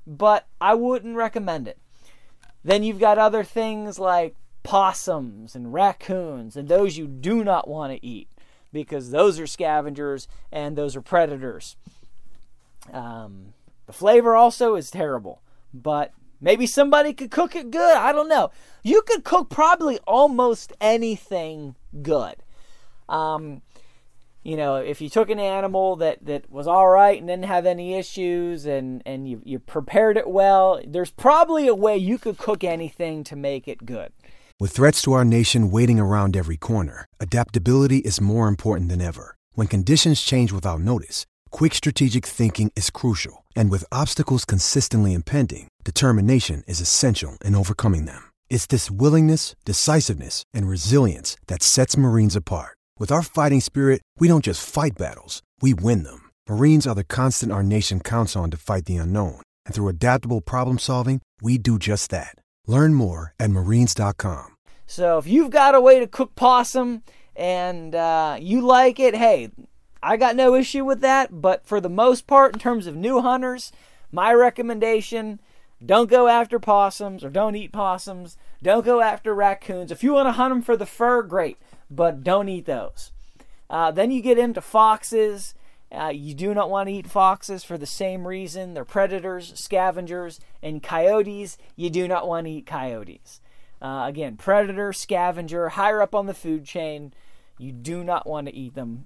but 0.05 0.47
I 0.59 0.73
wouldn't 0.75 1.15
recommend 1.15 1.67
it. 1.67 1.79
Then 2.63 2.83
you've 2.83 2.99
got 2.99 3.17
other 3.17 3.43
things 3.43 3.97
like 3.99 4.35
possums 4.63 5.55
and 5.55 5.73
raccoons, 5.73 6.55
and 6.55 6.67
those 6.67 6.97
you 6.97 7.07
do 7.07 7.43
not 7.43 7.67
want 7.67 7.93
to 7.93 8.05
eat 8.05 8.29
because 8.71 9.11
those 9.11 9.39
are 9.39 9.47
scavengers 9.47 10.27
and 10.51 10.77
those 10.77 10.95
are 10.95 11.01
predators. 11.01 11.75
Um, 12.91 13.53
the 13.85 13.93
flavor 13.93 14.35
also 14.35 14.75
is 14.75 14.91
terrible, 14.91 15.41
but 15.73 16.13
maybe 16.39 16.65
somebody 16.65 17.13
could 17.13 17.31
cook 17.31 17.55
it 17.55 17.71
good. 17.71 17.97
I 17.97 18.11
don't 18.11 18.29
know. 18.29 18.51
You 18.83 19.01
could 19.01 19.23
cook 19.23 19.49
probably 19.49 19.99
almost 20.07 20.73
anything 20.79 21.75
good. 22.01 22.35
Um, 23.09 23.61
you 24.43 24.57
know, 24.57 24.75
if 24.75 25.01
you 25.01 25.09
took 25.09 25.29
an 25.29 25.39
animal 25.39 25.95
that, 25.97 26.25
that 26.25 26.49
was 26.49 26.67
all 26.67 26.89
right 26.89 27.17
and 27.17 27.27
didn't 27.27 27.45
have 27.45 27.65
any 27.65 27.95
issues 27.95 28.65
and, 28.65 29.03
and 29.05 29.27
you, 29.27 29.41
you 29.45 29.59
prepared 29.59 30.17
it 30.17 30.29
well, 30.29 30.81
there's 30.85 31.11
probably 31.11 31.67
a 31.67 31.75
way 31.75 31.95
you 31.97 32.17
could 32.17 32.37
cook 32.37 32.63
anything 32.63 33.23
to 33.25 33.35
make 33.35 33.67
it 33.67 33.85
good. 33.85 34.11
With 34.59 34.71
threats 34.71 35.01
to 35.03 35.13
our 35.13 35.25
nation 35.25 35.71
waiting 35.71 35.99
around 35.99 36.35
every 36.35 36.57
corner, 36.57 37.05
adaptability 37.19 37.97
is 37.99 38.21
more 38.21 38.47
important 38.47 38.89
than 38.89 39.01
ever. 39.01 39.35
When 39.53 39.67
conditions 39.67 40.21
change 40.21 40.51
without 40.51 40.81
notice, 40.81 41.25
quick 41.49 41.73
strategic 41.73 42.25
thinking 42.25 42.71
is 42.75 42.89
crucial. 42.89 43.45
And 43.55 43.69
with 43.69 43.83
obstacles 43.91 44.45
consistently 44.45 45.13
impending, 45.13 45.67
determination 45.83 46.63
is 46.67 46.79
essential 46.79 47.37
in 47.43 47.55
overcoming 47.55 48.05
them. 48.05 48.21
It's 48.49 48.67
this 48.67 48.91
willingness, 48.91 49.55
decisiveness, 49.65 50.43
and 50.53 50.67
resilience 50.67 51.37
that 51.47 51.63
sets 51.63 51.97
Marines 51.97 52.35
apart. 52.35 52.77
With 53.01 53.11
our 53.11 53.23
fighting 53.23 53.61
spirit, 53.61 54.03
we 54.19 54.27
don't 54.27 54.43
just 54.43 54.63
fight 54.63 54.91
battles, 54.95 55.41
we 55.59 55.73
win 55.73 56.03
them. 56.03 56.29
Marines 56.47 56.85
are 56.85 56.93
the 56.93 57.03
constant 57.03 57.51
our 57.51 57.63
nation 57.63 57.99
counts 57.99 58.35
on 58.35 58.51
to 58.51 58.57
fight 58.57 58.85
the 58.85 58.97
unknown. 58.97 59.41
And 59.65 59.73
through 59.73 59.87
adaptable 59.87 60.39
problem 60.39 60.77
solving, 60.77 61.19
we 61.41 61.57
do 61.57 61.79
just 61.79 62.11
that. 62.11 62.35
Learn 62.67 62.93
more 62.93 63.33
at 63.39 63.49
marines.com. 63.49 64.49
So 64.85 65.17
if 65.17 65.25
you've 65.25 65.49
got 65.49 65.73
a 65.73 65.81
way 65.81 65.99
to 65.99 66.05
cook 66.05 66.35
possum 66.35 67.01
and 67.35 67.95
uh, 67.95 68.37
you 68.39 68.61
like 68.61 68.99
it, 68.99 69.15
hey, 69.15 69.49
I 70.03 70.15
got 70.15 70.35
no 70.35 70.53
issue 70.53 70.85
with 70.85 71.01
that. 71.01 71.41
But 71.41 71.65
for 71.65 71.81
the 71.81 71.89
most 71.89 72.27
part, 72.27 72.53
in 72.53 72.59
terms 72.59 72.85
of 72.85 72.95
new 72.95 73.19
hunters, 73.19 73.71
my 74.11 74.31
recommendation 74.31 75.39
don't 75.83 76.07
go 76.07 76.27
after 76.27 76.59
possums 76.59 77.23
or 77.23 77.31
don't 77.31 77.55
eat 77.55 77.71
possums. 77.71 78.37
Don't 78.61 78.85
go 78.85 79.01
after 79.01 79.33
raccoons. 79.33 79.91
If 79.91 80.03
you 80.03 80.13
want 80.13 80.27
to 80.27 80.33
hunt 80.33 80.51
them 80.51 80.61
for 80.61 80.77
the 80.77 80.85
fur, 80.85 81.23
great 81.23 81.57
but 81.91 82.23
don't 82.23 82.49
eat 82.49 82.65
those. 82.65 83.11
Uh, 83.69 83.91
then 83.91 84.09
you 84.09 84.21
get 84.21 84.39
into 84.39 84.61
foxes. 84.61 85.53
Uh, 85.91 86.07
you 86.07 86.33
do 86.33 86.53
not 86.53 86.69
want 86.69 86.87
to 86.87 86.93
eat 86.93 87.07
foxes 87.07 87.63
for 87.63 87.77
the 87.77 87.85
same 87.85 88.25
reason. 88.25 88.73
They're 88.73 88.85
predators, 88.85 89.53
scavengers, 89.59 90.39
and 90.63 90.81
coyotes. 90.81 91.57
You 91.75 91.89
do 91.89 92.07
not 92.07 92.27
want 92.27 92.47
to 92.47 92.51
eat 92.51 92.65
coyotes. 92.65 93.41
Uh, 93.81 94.05
again, 94.07 94.37
predator, 94.37 94.93
scavenger, 94.93 95.69
higher 95.69 96.01
up 96.01 96.15
on 96.15 96.27
the 96.27 96.33
food 96.33 96.65
chain. 96.65 97.13
You 97.57 97.71
do 97.71 98.03
not 98.03 98.25
want 98.25 98.47
to 98.47 98.55
eat 98.55 98.73
them. 98.73 99.05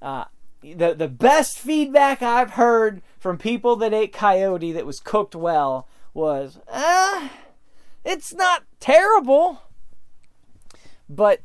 Uh, 0.00 0.24
the 0.62 0.94
the 0.94 1.08
best 1.08 1.58
feedback 1.58 2.22
I've 2.22 2.50
heard 2.50 3.02
from 3.18 3.36
people 3.36 3.76
that 3.76 3.92
ate 3.92 4.12
coyote 4.12 4.72
that 4.72 4.86
was 4.86 5.00
cooked 5.00 5.34
well 5.34 5.88
was, 6.14 6.58
uh, 6.68 7.28
it's 8.04 8.32
not 8.32 8.64
terrible, 8.78 9.62
but 11.08 11.40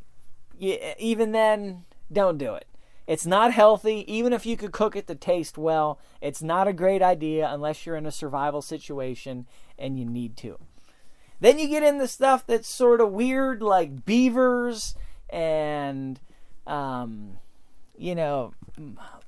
even 0.60 1.32
then, 1.32 1.86
don't 2.12 2.38
do 2.38 2.54
it. 2.56 2.66
It's 3.08 3.26
not 3.26 3.54
healthy. 3.54 4.04
Even 4.12 4.34
if 4.34 4.46
you 4.46 4.58
could 4.58 4.74
cook 4.74 4.96
it 4.96 5.08
to 5.08 5.16
taste 5.16 5.58
well, 5.58 6.00
it's 6.22 6.44
not 6.44 6.68
a 6.68 6.74
great 6.74 7.02
idea 7.02 7.50
unless 7.50 7.86
you're 7.86 7.96
in 7.96 8.06
a 8.06 8.12
survival 8.12 8.62
situation 8.62 9.48
and 9.80 9.98
you 9.98 10.06
need 10.06 10.36
to. 10.38 10.60
Then 11.40 11.58
you 11.58 11.68
get 11.70 11.84
into 11.84 12.08
stuff 12.08 12.46
that's 12.46 12.68
sort 12.68 13.00
of 13.00 13.12
weird, 13.12 13.62
like 13.62 14.06
beavers 14.06 14.96
and, 15.30 16.20
um, 16.66 17.38
you 17.98 18.16
know, 18.16 18.54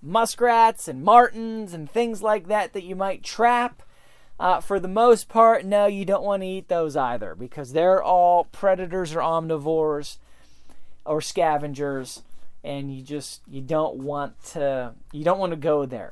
muskrats 0.01 0.87
and 0.87 1.03
martens 1.03 1.73
and 1.73 1.89
things 1.89 2.21
like 2.21 2.47
that 2.47 2.73
that 2.73 2.83
you 2.83 2.95
might 2.95 3.23
trap. 3.23 3.83
Uh, 4.39 4.61
for 4.61 4.79
the 4.79 4.87
most 4.87 5.27
part, 5.27 5.65
no, 5.65 5.85
you 5.85 6.05
don't 6.05 6.23
want 6.23 6.41
to 6.41 6.47
eat 6.47 6.69
those 6.69 6.95
either 6.95 7.35
because 7.35 7.73
they're 7.73 8.01
all 8.01 8.45
predators 8.45 9.13
or 9.13 9.19
omnivores 9.19 10.17
or 11.09 11.19
scavengers 11.21 12.21
and 12.63 12.93
you 12.95 13.01
just 13.01 13.41
you 13.49 13.61
don't 13.61 13.95
want 13.95 14.41
to 14.43 14.93
you 15.11 15.23
don't 15.23 15.39
want 15.39 15.51
to 15.51 15.57
go 15.57 15.85
there 15.85 16.11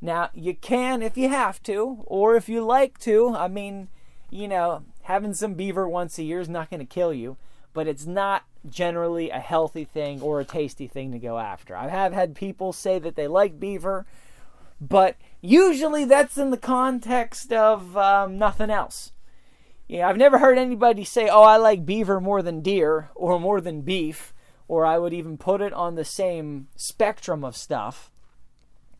Now, 0.00 0.28
you 0.34 0.54
can 0.54 1.00
if 1.02 1.16
you 1.16 1.30
have 1.30 1.62
to, 1.62 2.04
or 2.04 2.36
if 2.36 2.46
you 2.48 2.62
like 2.62 2.98
to. 3.00 3.34
I 3.34 3.48
mean, 3.48 3.88
you 4.30 4.48
know, 4.48 4.82
having 5.04 5.32
some 5.32 5.54
beaver 5.54 5.88
once 5.88 6.18
a 6.18 6.22
year 6.22 6.40
is 6.40 6.48
not 6.48 6.68
going 6.68 6.80
to 6.80 6.86
kill 6.86 7.14
you, 7.14 7.38
but 7.72 7.86
it's 7.86 8.04
not 8.04 8.44
generally 8.68 9.30
a 9.30 9.40
healthy 9.40 9.84
thing 9.84 10.20
or 10.20 10.40
a 10.40 10.44
tasty 10.44 10.86
thing 10.86 11.10
to 11.12 11.18
go 11.18 11.38
after. 11.38 11.74
I 11.74 11.88
have 11.88 12.12
had 12.12 12.34
people 12.34 12.74
say 12.74 12.98
that 12.98 13.16
they 13.16 13.26
like 13.26 13.58
beaver, 13.58 14.04
but 14.78 15.16
usually 15.40 16.04
that's 16.04 16.36
in 16.36 16.50
the 16.50 16.58
context 16.58 17.50
of 17.50 17.96
um, 17.96 18.36
nothing 18.36 18.70
else. 18.70 19.12
Yeah, 19.86 20.08
I've 20.08 20.16
never 20.16 20.38
heard 20.38 20.58
anybody 20.58 21.04
say, 21.04 21.28
"Oh, 21.28 21.42
I 21.42 21.56
like 21.56 21.84
beaver 21.84 22.20
more 22.20 22.42
than 22.42 22.60
deer 22.62 23.10
or 23.14 23.38
more 23.38 23.60
than 23.60 23.82
beef," 23.82 24.32
or 24.66 24.86
I 24.86 24.98
would 24.98 25.12
even 25.12 25.36
put 25.36 25.60
it 25.60 25.72
on 25.72 25.94
the 25.94 26.04
same 26.04 26.68
spectrum 26.74 27.44
of 27.44 27.56
stuff. 27.56 28.10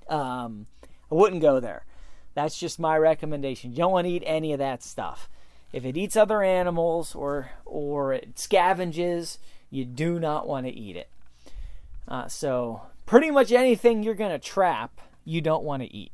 Um, 0.09 0.67
I 1.11 1.15
wouldn't 1.15 1.43
go 1.43 1.59
there. 1.61 1.87
That's 2.35 2.59
just 2.59 2.79
my 2.79 2.99
recommendation. 2.99 3.71
You 3.71 3.79
don't 3.79 3.93
want 3.93 4.07
to 4.07 4.13
eat 4.13 4.25
any 4.27 4.53
of 4.53 4.59
that 4.59 4.83
stuff. 4.83 5.29
If 5.73 5.85
it 5.85 5.97
eats 5.97 6.17
other 6.17 6.43
animals 6.43 7.15
or 7.15 7.51
or 7.65 8.13
it 8.13 8.35
scavenges, 8.37 9.39
you 9.71 9.85
do 9.85 10.21
not 10.21 10.47
want 10.47 10.67
to 10.67 10.73
eat 10.73 10.97
it. 10.97 11.09
Uh, 12.07 12.29
so 12.29 12.83
pretty 13.07 13.31
much 13.31 13.53
anything 13.53 14.03
you're 14.03 14.15
going 14.15 14.31
to 14.31 14.39
trap, 14.39 15.01
you 15.25 15.41
don't 15.41 15.65
want 15.65 15.83
to 15.83 15.95
eat. 15.95 16.13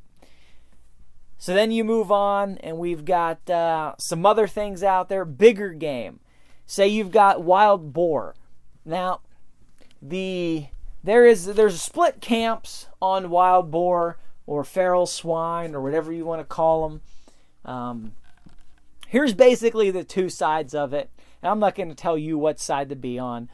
So 1.40 1.54
then 1.54 1.70
you 1.70 1.84
move 1.84 2.12
on, 2.12 2.58
and 2.58 2.76
we've 2.76 3.06
got 3.06 3.48
uh, 3.48 3.94
some 3.98 4.26
other 4.26 4.46
things 4.46 4.82
out 4.82 5.08
there. 5.08 5.24
Bigger 5.24 5.70
game. 5.70 6.20
Say 6.66 6.86
you've 6.86 7.10
got 7.10 7.42
wild 7.42 7.94
boar. 7.94 8.34
Now, 8.84 9.20
the 10.02 10.66
there 11.02 11.24
is 11.24 11.46
there's 11.46 11.80
split 11.80 12.20
camps 12.20 12.88
on 13.00 13.30
wild 13.30 13.70
boar 13.70 14.18
or 14.46 14.64
feral 14.64 15.06
swine 15.06 15.74
or 15.74 15.80
whatever 15.80 16.12
you 16.12 16.26
want 16.26 16.42
to 16.42 16.44
call 16.44 16.86
them. 16.86 17.00
Um, 17.64 18.12
here's 19.08 19.32
basically 19.32 19.90
the 19.90 20.04
two 20.04 20.28
sides 20.28 20.74
of 20.74 20.92
it. 20.92 21.08
And 21.42 21.50
I'm 21.50 21.58
not 21.58 21.74
going 21.74 21.88
to 21.88 21.94
tell 21.94 22.18
you 22.18 22.36
what 22.36 22.60
side 22.60 22.90
to 22.90 22.96
be 22.96 23.18
on. 23.18 23.48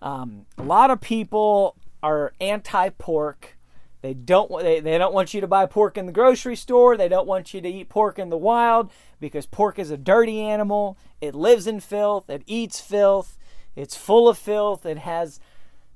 Um, 0.00 0.46
a 0.58 0.64
lot 0.64 0.90
of 0.90 1.00
people 1.00 1.76
are 2.02 2.32
anti-pork 2.40 3.56
they 4.02 4.14
don't 4.14 4.50
they, 4.62 4.80
they 4.80 4.98
don't 4.98 5.14
want 5.14 5.32
you 5.32 5.40
to 5.40 5.46
buy 5.46 5.64
pork 5.66 5.96
in 5.96 6.06
the 6.06 6.12
grocery 6.12 6.56
store. 6.56 6.96
They 6.96 7.08
don't 7.08 7.26
want 7.26 7.54
you 7.54 7.60
to 7.60 7.68
eat 7.68 7.88
pork 7.88 8.18
in 8.18 8.30
the 8.30 8.36
wild 8.36 8.90
because 9.20 9.46
pork 9.46 9.78
is 9.78 9.90
a 9.90 9.96
dirty 9.96 10.40
animal. 10.40 10.98
It 11.20 11.36
lives 11.36 11.68
in 11.68 11.78
filth, 11.80 12.28
it 12.28 12.42
eats 12.46 12.80
filth, 12.80 13.38
it's 13.76 13.96
full 13.96 14.28
of 14.28 14.36
filth, 14.36 14.84
it 14.84 14.98
has 14.98 15.38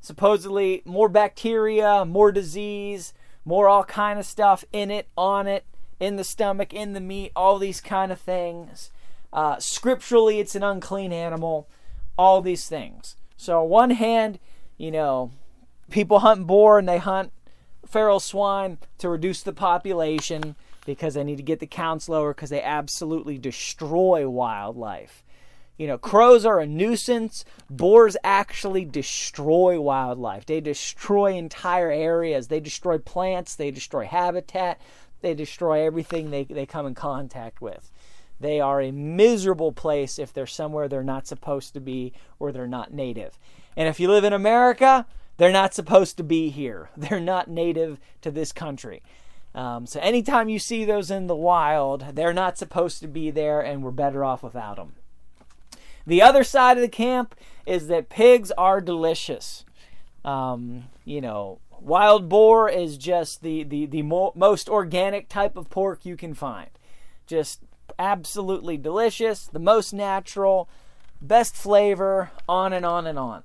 supposedly 0.01 0.83
more 0.85 1.09
bacteria, 1.09 2.05
more 2.05 2.31
disease, 2.31 3.13
more 3.45 3.69
all 3.69 3.83
kind 3.83 4.21
of 4.21 4.25
stuff 4.25 4.65
in 4.73 4.91
it, 4.93 5.09
on 5.19 5.49
it, 5.49 5.65
in 5.99 6.15
the 6.15 6.25
stomach, 6.25 6.73
in 6.73 6.93
the 6.93 7.01
meat, 7.01 7.33
all 7.35 7.59
these 7.59 7.81
kind 7.81 8.13
of 8.13 8.21
things. 8.21 8.91
Uh, 9.33 9.59
scripturally, 9.59 10.39
it's 10.39 10.55
an 10.55 10.63
unclean 10.63 11.13
animal. 11.13 11.69
All 12.17 12.41
these 12.41 12.69
things. 12.69 13.17
So, 13.37 13.63
on 13.65 13.69
one 13.69 13.91
hand, 13.91 14.39
you 14.79 14.91
know, 14.91 15.33
people 15.91 16.21
hunt 16.21 16.47
boar 16.47 16.79
and 16.79 16.89
they 16.89 16.99
hunt 16.99 17.33
feral 17.87 18.21
swine 18.21 18.79
to 18.99 19.09
reduce 19.09 19.43
the 19.43 19.53
population 19.53 20.57
because 20.85 21.15
they 21.15 21.25
need 21.25 21.37
to 21.37 21.43
get 21.43 21.61
the 21.61 21.67
counts 21.67 22.09
lower 22.09 22.33
because 22.33 22.51
they 22.51 22.63
absolutely 22.63 23.39
destroy 23.39 24.29
wildlife. 24.29 25.25
You 25.77 25.87
know, 25.87 25.99
crows 25.99 26.47
are 26.47 26.61
a 26.61 26.67
nuisance. 26.67 27.45
Boars 27.69 28.17
actually 28.25 28.85
destroy 28.87 29.79
wildlife. 29.79 30.47
They 30.47 30.61
destroy 30.61 31.35
entire 31.35 31.91
areas. 31.91 32.49
They 32.49 32.61
destroy 32.61 32.99
plants. 32.99 33.55
They 33.55 33.71
destroy 33.71 34.07
habitat. 34.07 34.81
They 35.21 35.35
destroy 35.35 35.85
everything 35.85 36.31
they, 36.31 36.45
they 36.45 36.65
come 36.67 36.87
in 36.87 36.95
contact 36.95 37.61
with. 37.61 37.91
They 38.41 38.61
are 38.61 38.81
a 38.81 38.91
miserable 38.91 39.73
place 39.73 40.19
if 40.19 40.33
they're 40.33 40.47
somewhere 40.47 40.89
they're 40.89 41.03
not 41.03 41.27
supposed 41.27 41.75
to 41.75 41.81
be 41.81 42.13
or 42.39 42.53
they're 42.53 42.67
not 42.67 42.93
native. 42.93 43.39
And 43.77 43.89
if 43.89 44.01
you 44.01 44.09
live 44.09 44.25
in 44.25 44.33
America, 44.33 45.07
they're 45.37 45.53
not 45.53 45.75
supposed 45.75 46.17
to 46.17 46.23
be 46.23 46.49
here. 46.49 46.91
They're 46.97 47.21
not 47.21 47.49
native 47.49 47.99
to 48.23 48.31
this 48.31 48.53
country. 48.53 49.03
Um, 49.55 49.87
so 49.87 50.01
anytime 50.01 50.49
you 50.49 50.59
see 50.59 50.85
those 50.85 51.11
in 51.11 51.29
the 51.29 51.35
wild, 51.35 52.15
they're 52.15 52.35
not 52.35 52.59
supposed 52.59 53.01
to 53.01 53.09
be 53.09 53.31
there, 53.31 53.61
and 53.61 53.83
we're 53.83 53.91
better 53.91 54.23
off 54.23 54.43
without 54.43 54.77
them. 54.77 54.93
The 56.07 56.21
other 56.21 56.45
side 56.45 56.77
of 56.77 56.83
the 56.83 56.89
camp 56.89 57.35
is 57.65 57.89
that 57.89 58.11
pigs 58.11 58.53
are 58.53 58.83
delicious. 58.83 59.65
Um, 60.27 60.85
you 61.07 61.23
know, 61.23 61.59
wild 61.81 62.29
boar 62.29 62.69
is 62.69 62.99
just 62.99 63.43
the 63.43 63.63
the 63.63 63.87
the 63.87 64.03
mo- 64.03 64.33
most 64.35 64.69
organic 64.69 65.29
type 65.29 65.57
of 65.57 65.71
pork 65.71 66.05
you 66.05 66.17
can 66.17 66.35
find. 66.35 66.69
Just 67.27 67.61
absolutely 67.99 68.77
delicious, 68.77 69.47
the 69.47 69.59
most 69.59 69.93
natural, 69.93 70.69
best 71.23 71.57
flavor, 71.57 72.31
on 72.49 72.73
and 72.73 72.85
on 72.85 73.07
and 73.07 73.19
on. 73.19 73.43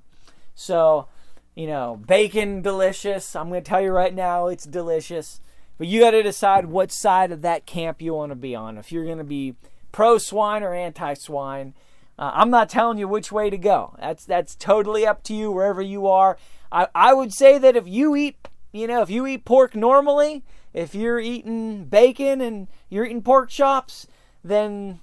So 0.56 1.08
you 1.56 1.68
know, 1.68 2.00
bacon 2.08 2.62
delicious. 2.62 3.36
I'm 3.36 3.50
going 3.50 3.64
to 3.64 3.70
tell 3.70 3.82
you 3.82 3.92
right 3.92 4.14
now, 4.14 4.48
it's 4.48 4.66
delicious. 4.66 5.42
But 5.78 5.88
you 5.88 6.00
got 6.00 6.12
to 6.12 6.24
decide 6.24 6.66
what 6.66 6.92
side 6.92 7.32
of 7.32 7.42
that 7.42 7.66
camp 7.66 8.02
you 8.02 8.14
want 8.14 8.32
to 8.32 8.36
be 8.36 8.56
on. 8.56 8.78
If 8.78 8.92
you're 8.92 9.06
going 9.06 9.18
to 9.18 9.24
be 9.24 9.56
pro 9.92 10.18
swine 10.18 10.64
or 10.64 10.74
anti 10.74 11.14
swine, 11.16 11.74
uh, 12.20 12.32
I'm 12.34 12.52
not 12.52 12.70
telling 12.70 12.98
you 13.00 13.08
which 13.08 13.32
way 13.32 13.50
to 13.50 13.58
go. 13.58 13.96
That's 14.00 14.26
that's 14.26 14.56
totally 14.56 15.08
up 15.08 15.24
to 15.24 15.34
you 15.34 15.52
wherever 15.52 15.82
you 15.82 16.08
are. 16.08 16.38
I, 16.72 16.88
I 16.94 17.14
would 17.14 17.34
say 17.34 17.58
that 17.58 17.76
if 17.76 17.88
you 17.88 18.16
eat, 18.16 18.48
you 18.72 18.88
know, 18.88 19.02
if 19.02 19.10
you 19.10 19.26
eat 19.26 19.44
pork 19.44 19.76
normally, 19.76 20.44
if 20.74 20.94
you're 20.94 21.20
eating 21.20 21.86
bacon 21.86 22.42
and 22.42 22.68
you're 22.90 23.06
eating 23.06 23.24
pork 23.24 23.50
chops, 23.50 24.08
then 24.44 25.00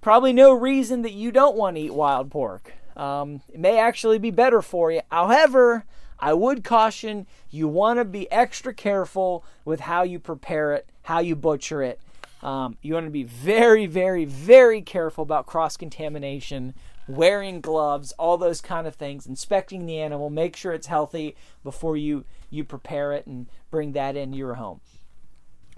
probably 0.00 0.32
no 0.32 0.52
reason 0.52 1.02
that 1.02 1.12
you 1.12 1.32
don't 1.32 1.56
want 1.56 1.76
to 1.76 1.82
eat 1.82 1.94
wild 1.94 2.30
pork. 2.30 2.72
Um, 2.96 3.42
it 3.48 3.60
may 3.60 3.78
actually 3.78 4.18
be 4.18 4.30
better 4.30 4.62
for 4.62 4.90
you. 4.90 5.00
However, 5.10 5.84
I 6.18 6.34
would 6.34 6.64
caution 6.64 7.26
you 7.50 7.66
want 7.66 7.98
to 7.98 8.04
be 8.04 8.30
extra 8.30 8.74
careful 8.74 9.44
with 9.64 9.80
how 9.80 10.02
you 10.02 10.18
prepare 10.18 10.74
it, 10.74 10.88
how 11.02 11.20
you 11.20 11.34
butcher 11.34 11.82
it. 11.82 12.00
Um, 12.42 12.76
you 12.82 12.94
want 12.94 13.06
to 13.06 13.10
be 13.10 13.24
very, 13.24 13.86
very, 13.86 14.24
very 14.24 14.82
careful 14.82 15.22
about 15.22 15.46
cross 15.46 15.76
contamination, 15.76 16.74
wearing 17.06 17.60
gloves, 17.60 18.12
all 18.12 18.38
those 18.38 18.60
kind 18.60 18.86
of 18.86 18.94
things, 18.94 19.26
inspecting 19.26 19.86
the 19.86 19.98
animal, 19.98 20.30
make 20.30 20.56
sure 20.56 20.72
it's 20.72 20.86
healthy 20.86 21.36
before 21.62 21.96
you 21.96 22.24
you 22.48 22.64
prepare 22.64 23.12
it 23.12 23.26
and 23.26 23.46
bring 23.70 23.92
that 23.92 24.16
into 24.16 24.36
your 24.36 24.54
home. 24.54 24.80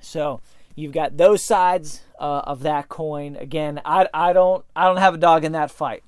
So 0.00 0.40
you've 0.74 0.92
got 0.92 1.16
those 1.16 1.42
sides 1.42 2.02
uh, 2.18 2.42
of 2.44 2.62
that 2.62 2.88
coin. 2.88 3.36
Again, 3.36 3.80
I, 3.84 4.08
I 4.14 4.32
don't 4.32 4.64
I 4.74 4.86
don't 4.86 4.98
have 4.98 5.14
a 5.14 5.18
dog 5.18 5.44
in 5.44 5.52
that 5.52 5.70
fight 5.70 6.02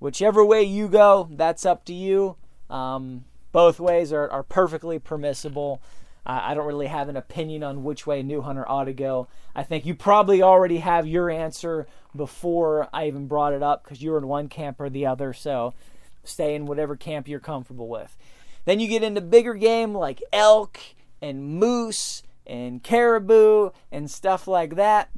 whichever 0.00 0.44
way 0.44 0.64
you 0.64 0.88
go, 0.88 1.28
that's 1.30 1.64
up 1.64 1.84
to 1.84 1.94
you. 1.94 2.36
Um, 2.68 3.24
both 3.52 3.78
ways 3.78 4.12
are, 4.12 4.28
are 4.28 4.42
perfectly 4.42 4.98
permissible. 4.98 5.80
Uh, 6.26 6.40
I 6.42 6.54
don't 6.54 6.66
really 6.66 6.88
have 6.88 7.08
an 7.08 7.16
opinion 7.16 7.62
on 7.62 7.84
which 7.84 8.06
way 8.06 8.22
New 8.22 8.42
Hunter 8.42 8.68
ought 8.68 8.84
to 8.84 8.92
go. 8.92 9.28
I 9.54 9.62
think 9.62 9.86
you 9.86 9.94
probably 9.94 10.42
already 10.42 10.78
have 10.78 11.06
your 11.06 11.30
answer 11.30 11.86
before 12.14 12.88
I 12.92 13.06
even 13.06 13.26
brought 13.26 13.52
it 13.52 13.62
up 13.62 13.84
because 13.84 14.02
you're 14.02 14.18
in 14.18 14.26
one 14.26 14.48
camp 14.48 14.80
or 14.80 14.90
the 14.90 15.06
other. 15.06 15.32
So 15.32 15.74
stay 16.24 16.54
in 16.54 16.66
whatever 16.66 16.96
camp 16.96 17.28
you're 17.28 17.40
comfortable 17.40 17.88
with. 17.88 18.16
Then 18.64 18.80
you 18.80 18.88
get 18.88 19.02
into 19.02 19.20
bigger 19.20 19.54
game 19.54 19.94
like 19.94 20.22
elk 20.32 20.78
and 21.22 21.58
moose 21.58 22.22
and 22.46 22.82
caribou 22.82 23.70
and 23.90 24.10
stuff 24.10 24.46
like 24.46 24.76
that. 24.76 25.10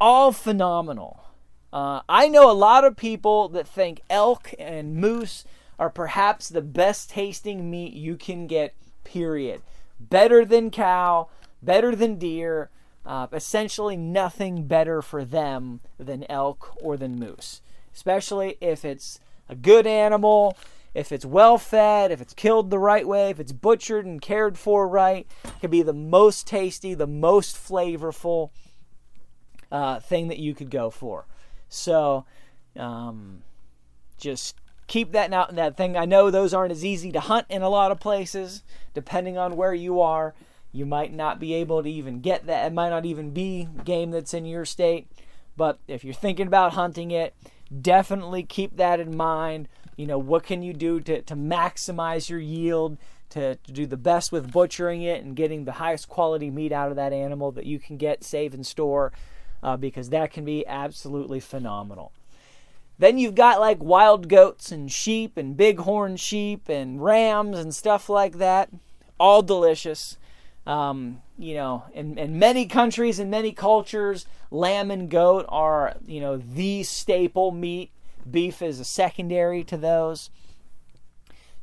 All 0.00 0.32
phenomenal. 0.32 1.27
Uh, 1.72 2.00
I 2.08 2.28
know 2.28 2.50
a 2.50 2.52
lot 2.52 2.84
of 2.84 2.96
people 2.96 3.48
that 3.50 3.68
think 3.68 4.00
elk 4.08 4.54
and 4.58 4.94
moose 4.94 5.44
are 5.78 5.90
perhaps 5.90 6.48
the 6.48 6.62
best 6.62 7.10
tasting 7.10 7.70
meat 7.70 7.92
you 7.92 8.16
can 8.16 8.46
get, 8.46 8.74
period. 9.04 9.62
Better 10.00 10.44
than 10.44 10.70
cow, 10.70 11.28
better 11.62 11.94
than 11.94 12.18
deer, 12.18 12.70
uh, 13.04 13.26
essentially 13.32 13.96
nothing 13.96 14.66
better 14.66 15.02
for 15.02 15.24
them 15.24 15.80
than 15.98 16.24
elk 16.30 16.76
or 16.82 16.96
than 16.96 17.18
moose. 17.18 17.60
Especially 17.94 18.56
if 18.60 18.84
it's 18.84 19.20
a 19.48 19.54
good 19.54 19.86
animal, 19.86 20.56
if 20.94 21.12
it's 21.12 21.24
well 21.24 21.58
fed, 21.58 22.10
if 22.10 22.20
it's 22.20 22.34
killed 22.34 22.70
the 22.70 22.78
right 22.78 23.06
way, 23.06 23.30
if 23.30 23.40
it's 23.40 23.52
butchered 23.52 24.06
and 24.06 24.20
cared 24.22 24.58
for 24.58 24.88
right, 24.88 25.26
it 25.44 25.60
can 25.60 25.70
be 25.70 25.82
the 25.82 25.92
most 25.92 26.46
tasty, 26.46 26.94
the 26.94 27.06
most 27.06 27.56
flavorful 27.56 28.50
uh, 29.70 30.00
thing 30.00 30.28
that 30.28 30.38
you 30.38 30.54
could 30.54 30.70
go 30.70 30.90
for. 30.90 31.26
So 31.68 32.24
um, 32.76 33.42
just 34.16 34.56
keep 34.86 35.12
that 35.12 35.32
out 35.32 35.54
that 35.54 35.76
thing. 35.76 35.96
I 35.96 36.04
know 36.06 36.30
those 36.30 36.54
aren't 36.54 36.72
as 36.72 36.84
easy 36.84 37.12
to 37.12 37.20
hunt 37.20 37.46
in 37.48 37.62
a 37.62 37.68
lot 37.68 37.90
of 37.90 38.00
places, 38.00 38.62
depending 38.94 39.36
on 39.36 39.56
where 39.56 39.74
you 39.74 40.00
are. 40.00 40.34
You 40.72 40.86
might 40.86 41.12
not 41.12 41.38
be 41.40 41.54
able 41.54 41.82
to 41.82 41.90
even 41.90 42.20
get 42.20 42.46
that. 42.46 42.66
It 42.66 42.72
might 42.72 42.90
not 42.90 43.06
even 43.06 43.30
be 43.30 43.68
game 43.84 44.10
that's 44.10 44.34
in 44.34 44.44
your 44.44 44.64
state. 44.64 45.08
But 45.56 45.78
if 45.88 46.04
you're 46.04 46.14
thinking 46.14 46.46
about 46.46 46.74
hunting 46.74 47.10
it, 47.10 47.34
definitely 47.82 48.44
keep 48.44 48.76
that 48.76 49.00
in 49.00 49.16
mind. 49.16 49.68
you 49.98 50.06
know, 50.06 50.18
what 50.18 50.44
can 50.44 50.62
you 50.62 50.72
do 50.72 51.00
to, 51.00 51.20
to 51.22 51.34
maximize 51.34 52.30
your 52.30 52.38
yield, 52.38 52.96
to, 53.30 53.56
to 53.56 53.72
do 53.72 53.84
the 53.84 53.96
best 53.96 54.30
with 54.30 54.52
butchering 54.52 55.02
it 55.02 55.22
and 55.24 55.34
getting 55.34 55.64
the 55.64 55.72
highest 55.72 56.08
quality 56.08 56.50
meat 56.50 56.70
out 56.70 56.90
of 56.90 56.96
that 56.96 57.12
animal 57.12 57.50
that 57.50 57.66
you 57.66 57.80
can 57.80 57.96
get, 57.96 58.22
save, 58.22 58.54
and 58.54 58.64
store, 58.64 59.12
uh, 59.62 59.76
because 59.76 60.10
that 60.10 60.32
can 60.32 60.44
be 60.44 60.66
absolutely 60.66 61.40
phenomenal. 61.40 62.12
Then 62.98 63.18
you've 63.18 63.36
got 63.36 63.60
like 63.60 63.82
wild 63.82 64.28
goats 64.28 64.72
and 64.72 64.90
sheep 64.90 65.36
and 65.36 65.56
bighorn 65.56 66.16
sheep 66.16 66.68
and 66.68 67.02
rams 67.02 67.58
and 67.58 67.74
stuff 67.74 68.08
like 68.08 68.38
that. 68.38 68.70
All 69.20 69.42
delicious. 69.42 70.16
Um, 70.66 71.22
you 71.38 71.54
know, 71.54 71.84
in, 71.94 72.18
in 72.18 72.38
many 72.38 72.66
countries 72.66 73.18
and 73.18 73.30
many 73.30 73.52
cultures, 73.52 74.26
lamb 74.50 74.90
and 74.90 75.08
goat 75.08 75.46
are, 75.48 75.94
you 76.06 76.20
know, 76.20 76.36
the 76.36 76.82
staple 76.82 77.52
meat. 77.52 77.90
Beef 78.28 78.60
is 78.60 78.78
a 78.80 78.84
secondary 78.84 79.64
to 79.64 79.76
those. 79.76 80.28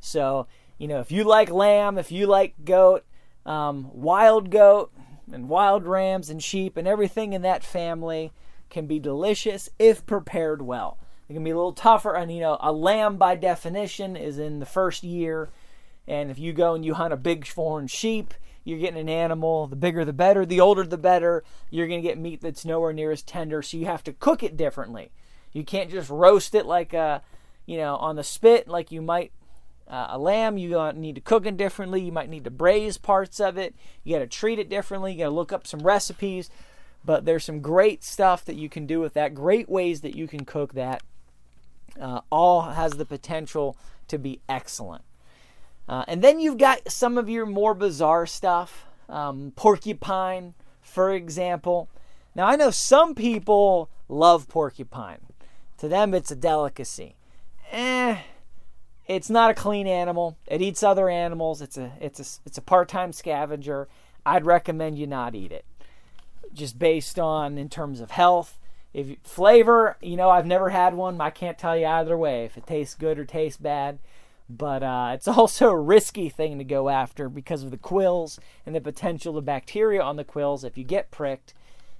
So, 0.00 0.46
you 0.78 0.88
know, 0.88 1.00
if 1.00 1.12
you 1.12 1.22
like 1.22 1.50
lamb, 1.50 1.98
if 1.98 2.10
you 2.10 2.26
like 2.26 2.54
goat, 2.64 3.04
um, 3.44 3.90
wild 3.92 4.50
goat 4.50 4.90
and 5.32 5.48
wild 5.48 5.86
rams 5.86 6.30
and 6.30 6.42
sheep 6.42 6.76
and 6.76 6.86
everything 6.86 7.32
in 7.32 7.42
that 7.42 7.64
family 7.64 8.32
can 8.70 8.86
be 8.86 8.98
delicious 8.98 9.68
if 9.78 10.06
prepared 10.06 10.62
well. 10.62 10.98
It 11.28 11.34
can 11.34 11.44
be 11.44 11.50
a 11.50 11.56
little 11.56 11.72
tougher, 11.72 12.14
and 12.14 12.32
you 12.32 12.40
know, 12.40 12.56
a 12.60 12.72
lamb 12.72 13.16
by 13.16 13.34
definition 13.34 14.16
is 14.16 14.38
in 14.38 14.60
the 14.60 14.66
first 14.66 15.02
year. 15.02 15.50
And 16.06 16.30
if 16.30 16.38
you 16.38 16.52
go 16.52 16.74
and 16.74 16.84
you 16.84 16.94
hunt 16.94 17.12
a 17.12 17.16
bighorn 17.16 17.88
sheep, 17.88 18.32
you're 18.62 18.78
getting 18.78 19.00
an 19.00 19.08
animal. 19.08 19.66
The 19.66 19.76
bigger 19.76 20.04
the 20.04 20.12
better. 20.12 20.46
The 20.46 20.60
older 20.60 20.84
the 20.84 20.98
better. 20.98 21.42
You're 21.70 21.88
going 21.88 22.02
to 22.02 22.08
get 22.08 22.18
meat 22.18 22.40
that's 22.40 22.64
nowhere 22.64 22.92
near 22.92 23.10
as 23.10 23.22
tender. 23.22 23.62
So 23.62 23.76
you 23.76 23.86
have 23.86 24.04
to 24.04 24.12
cook 24.12 24.42
it 24.42 24.56
differently. 24.56 25.10
You 25.52 25.64
can't 25.64 25.90
just 25.90 26.10
roast 26.10 26.54
it 26.54 26.66
like 26.66 26.92
a, 26.92 27.22
you 27.64 27.76
know, 27.76 27.96
on 27.96 28.16
the 28.16 28.24
spit 28.24 28.68
like 28.68 28.92
you 28.92 29.02
might 29.02 29.32
uh, 29.88 30.08
a 30.10 30.18
lamb. 30.18 30.58
You 30.58 30.92
need 30.94 31.14
to 31.14 31.20
cook 31.20 31.46
it 31.46 31.56
differently. 31.56 32.00
You 32.02 32.12
might 32.12 32.28
need 32.28 32.44
to 32.44 32.50
braise 32.50 32.98
parts 32.98 33.40
of 33.40 33.56
it. 33.56 33.74
You 34.04 34.14
got 34.14 34.20
to 34.20 34.26
treat 34.26 34.58
it 34.58 34.68
differently. 34.68 35.12
You 35.12 35.18
got 35.18 35.24
to 35.24 35.30
look 35.30 35.52
up 35.52 35.66
some 35.66 35.80
recipes. 35.80 36.50
But 37.04 37.24
there's 37.24 37.44
some 37.44 37.60
great 37.60 38.02
stuff 38.02 38.44
that 38.46 38.56
you 38.56 38.68
can 38.68 38.86
do 38.86 39.00
with 39.00 39.14
that. 39.14 39.34
Great 39.34 39.68
ways 39.68 40.00
that 40.00 40.16
you 40.16 40.26
can 40.26 40.44
cook 40.44 40.74
that. 40.74 41.02
Uh, 42.00 42.20
all 42.30 42.62
has 42.62 42.92
the 42.92 43.06
potential 43.06 43.76
to 44.08 44.18
be 44.18 44.40
excellent. 44.48 45.02
Uh, 45.88 46.04
and 46.08 46.22
then 46.22 46.40
you've 46.40 46.58
got 46.58 46.90
some 46.90 47.16
of 47.16 47.28
your 47.28 47.46
more 47.46 47.74
bizarre 47.74 48.26
stuff. 48.26 48.86
Um, 49.08 49.52
porcupine, 49.54 50.54
for 50.82 51.12
example. 51.12 51.88
Now, 52.34 52.46
I 52.48 52.56
know 52.56 52.70
some 52.70 53.14
people 53.14 53.88
love 54.08 54.48
porcupine. 54.48 55.18
To 55.78 55.88
them, 55.88 56.12
it's 56.12 56.30
a 56.30 56.36
delicacy. 56.36 57.14
Eh, 57.70 58.18
it's 59.06 59.30
not 59.30 59.50
a 59.50 59.54
clean 59.54 59.86
animal. 59.86 60.36
It 60.46 60.62
eats 60.62 60.82
other 60.82 61.08
animals. 61.08 61.62
It's 61.62 61.76
a 61.76 61.92
it's 62.00 62.20
a 62.20 62.40
it's 62.46 62.58
a 62.58 62.62
part-time 62.62 63.12
scavenger. 63.12 63.88
I'd 64.24 64.46
recommend 64.46 64.98
you 64.98 65.06
not 65.06 65.34
eat 65.34 65.52
it. 65.52 65.64
Just 66.52 66.78
based 66.78 67.18
on 67.18 67.58
in 67.58 67.68
terms 67.68 68.00
of 68.00 68.10
health, 68.10 68.58
if 68.92 69.18
flavor, 69.22 69.96
you 70.00 70.16
know, 70.16 70.30
I've 70.30 70.46
never 70.46 70.70
had 70.70 70.94
one. 70.94 71.20
I 71.20 71.30
can't 71.30 71.58
tell 71.58 71.76
you 71.76 71.86
either 71.86 72.16
way 72.16 72.44
if 72.44 72.56
it 72.56 72.66
tastes 72.66 72.94
good 72.94 73.18
or 73.18 73.24
tastes 73.24 73.58
bad. 73.58 73.98
But 74.48 74.82
uh, 74.82 75.10
it's 75.14 75.28
also 75.28 75.70
a 75.70 75.80
risky 75.80 76.28
thing 76.28 76.58
to 76.58 76.64
go 76.64 76.88
after 76.88 77.28
because 77.28 77.62
of 77.62 77.70
the 77.70 77.76
quills 77.76 78.40
and 78.64 78.74
the 78.74 78.80
potential 78.80 79.36
of 79.36 79.44
bacteria 79.44 80.02
on 80.02 80.16
the 80.16 80.24
quills. 80.24 80.64
If 80.64 80.78
you 80.78 80.84
get 80.84 81.10
pricked, 81.10 81.54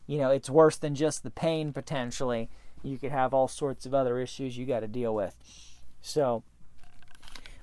you 0.07 0.19
know, 0.19 0.31
it's 0.31 0.51
worse 0.51 0.77
than 0.77 0.95
just 0.95 1.23
the 1.23 1.31
pain 1.31 1.73
potentially. 1.73 2.49
You 2.83 2.99
could 2.99 3.13
have 3.13 3.35
all 3.35 3.49
sorts 3.49 3.85
of 3.87 3.95
other 3.95 4.19
issues 4.19 4.57
you 4.57 4.65
got 4.65 4.81
to 4.81 4.89
deal 4.89 5.15
with. 5.15 5.35
So, 6.03 6.45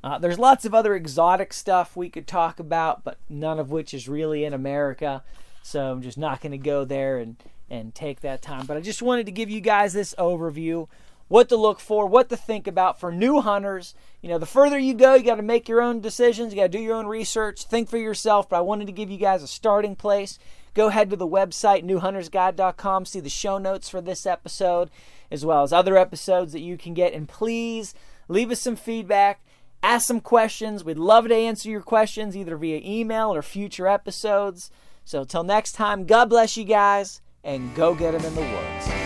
uh, 0.03 0.17
there's 0.17 0.37
lots 0.37 0.65
of 0.65 0.73
other 0.73 0.95
exotic 0.95 1.53
stuff 1.53 1.95
we 1.95 2.09
could 2.09 2.27
talk 2.27 2.59
about, 2.59 3.03
but 3.03 3.17
none 3.29 3.59
of 3.59 3.71
which 3.71 3.93
is 3.93 4.09
really 4.09 4.43
in 4.43 4.53
America. 4.53 5.23
So 5.61 5.91
I'm 5.91 6.01
just 6.01 6.17
not 6.17 6.41
going 6.41 6.51
to 6.51 6.57
go 6.57 6.83
there 6.83 7.19
and, 7.19 7.37
and 7.69 7.95
take 7.95 8.19
that 8.21 8.41
time. 8.41 8.65
But 8.65 8.75
I 8.75 8.81
just 8.81 9.01
wanted 9.01 9.25
to 9.27 9.31
give 9.31 9.49
you 9.49 9.61
guys 9.61 9.93
this 9.93 10.13
overview 10.19 10.87
what 11.29 11.47
to 11.49 11.55
look 11.55 11.79
for, 11.79 12.05
what 12.05 12.29
to 12.29 12.37
think 12.37 12.67
about 12.67 12.99
for 12.99 13.11
new 13.11 13.39
hunters. 13.39 13.95
You 14.21 14.29
know, 14.29 14.37
the 14.37 14.45
further 14.45 14.77
you 14.77 14.93
go, 14.93 15.15
you 15.15 15.23
got 15.23 15.35
to 15.35 15.41
make 15.41 15.69
your 15.69 15.81
own 15.81 16.01
decisions, 16.01 16.53
you 16.53 16.59
got 16.59 16.63
to 16.71 16.77
do 16.77 16.83
your 16.83 16.95
own 16.95 17.07
research, 17.07 17.63
think 17.63 17.89
for 17.89 17.97
yourself. 17.97 18.49
But 18.49 18.57
I 18.57 18.61
wanted 18.61 18.87
to 18.87 18.91
give 18.91 19.09
you 19.09 19.17
guys 19.17 19.41
a 19.41 19.47
starting 19.47 19.95
place. 19.95 20.37
Go 20.73 20.87
ahead 20.87 21.09
to 21.11 21.15
the 21.15 21.27
website, 21.27 21.85
newhuntersguide.com, 21.85 23.05
see 23.05 23.19
the 23.19 23.29
show 23.29 23.57
notes 23.57 23.87
for 23.87 24.01
this 24.01 24.25
episode, 24.25 24.89
as 25.31 25.45
well 25.45 25.63
as 25.63 25.71
other 25.71 25.97
episodes 25.97 26.51
that 26.51 26.59
you 26.59 26.77
can 26.77 26.93
get. 26.93 27.13
And 27.13 27.27
please 27.27 27.95
leave 28.27 28.51
us 28.51 28.59
some 28.59 28.75
feedback 28.75 29.41
ask 29.83 30.07
some 30.07 30.21
questions. 30.21 30.83
We'd 30.83 30.97
love 30.97 31.27
to 31.27 31.35
answer 31.35 31.69
your 31.69 31.81
questions 31.81 32.35
either 32.35 32.57
via 32.57 32.81
email 32.83 33.33
or 33.33 33.41
future 33.41 33.87
episodes. 33.87 34.71
So, 35.05 35.23
till 35.25 35.43
next 35.43 35.73
time, 35.73 36.05
God 36.05 36.29
bless 36.29 36.57
you 36.57 36.63
guys 36.63 37.21
and 37.43 37.75
go 37.75 37.93
get 37.93 38.13
them 38.13 38.25
in 38.25 38.35
the 38.35 38.41
woods. 38.41 39.02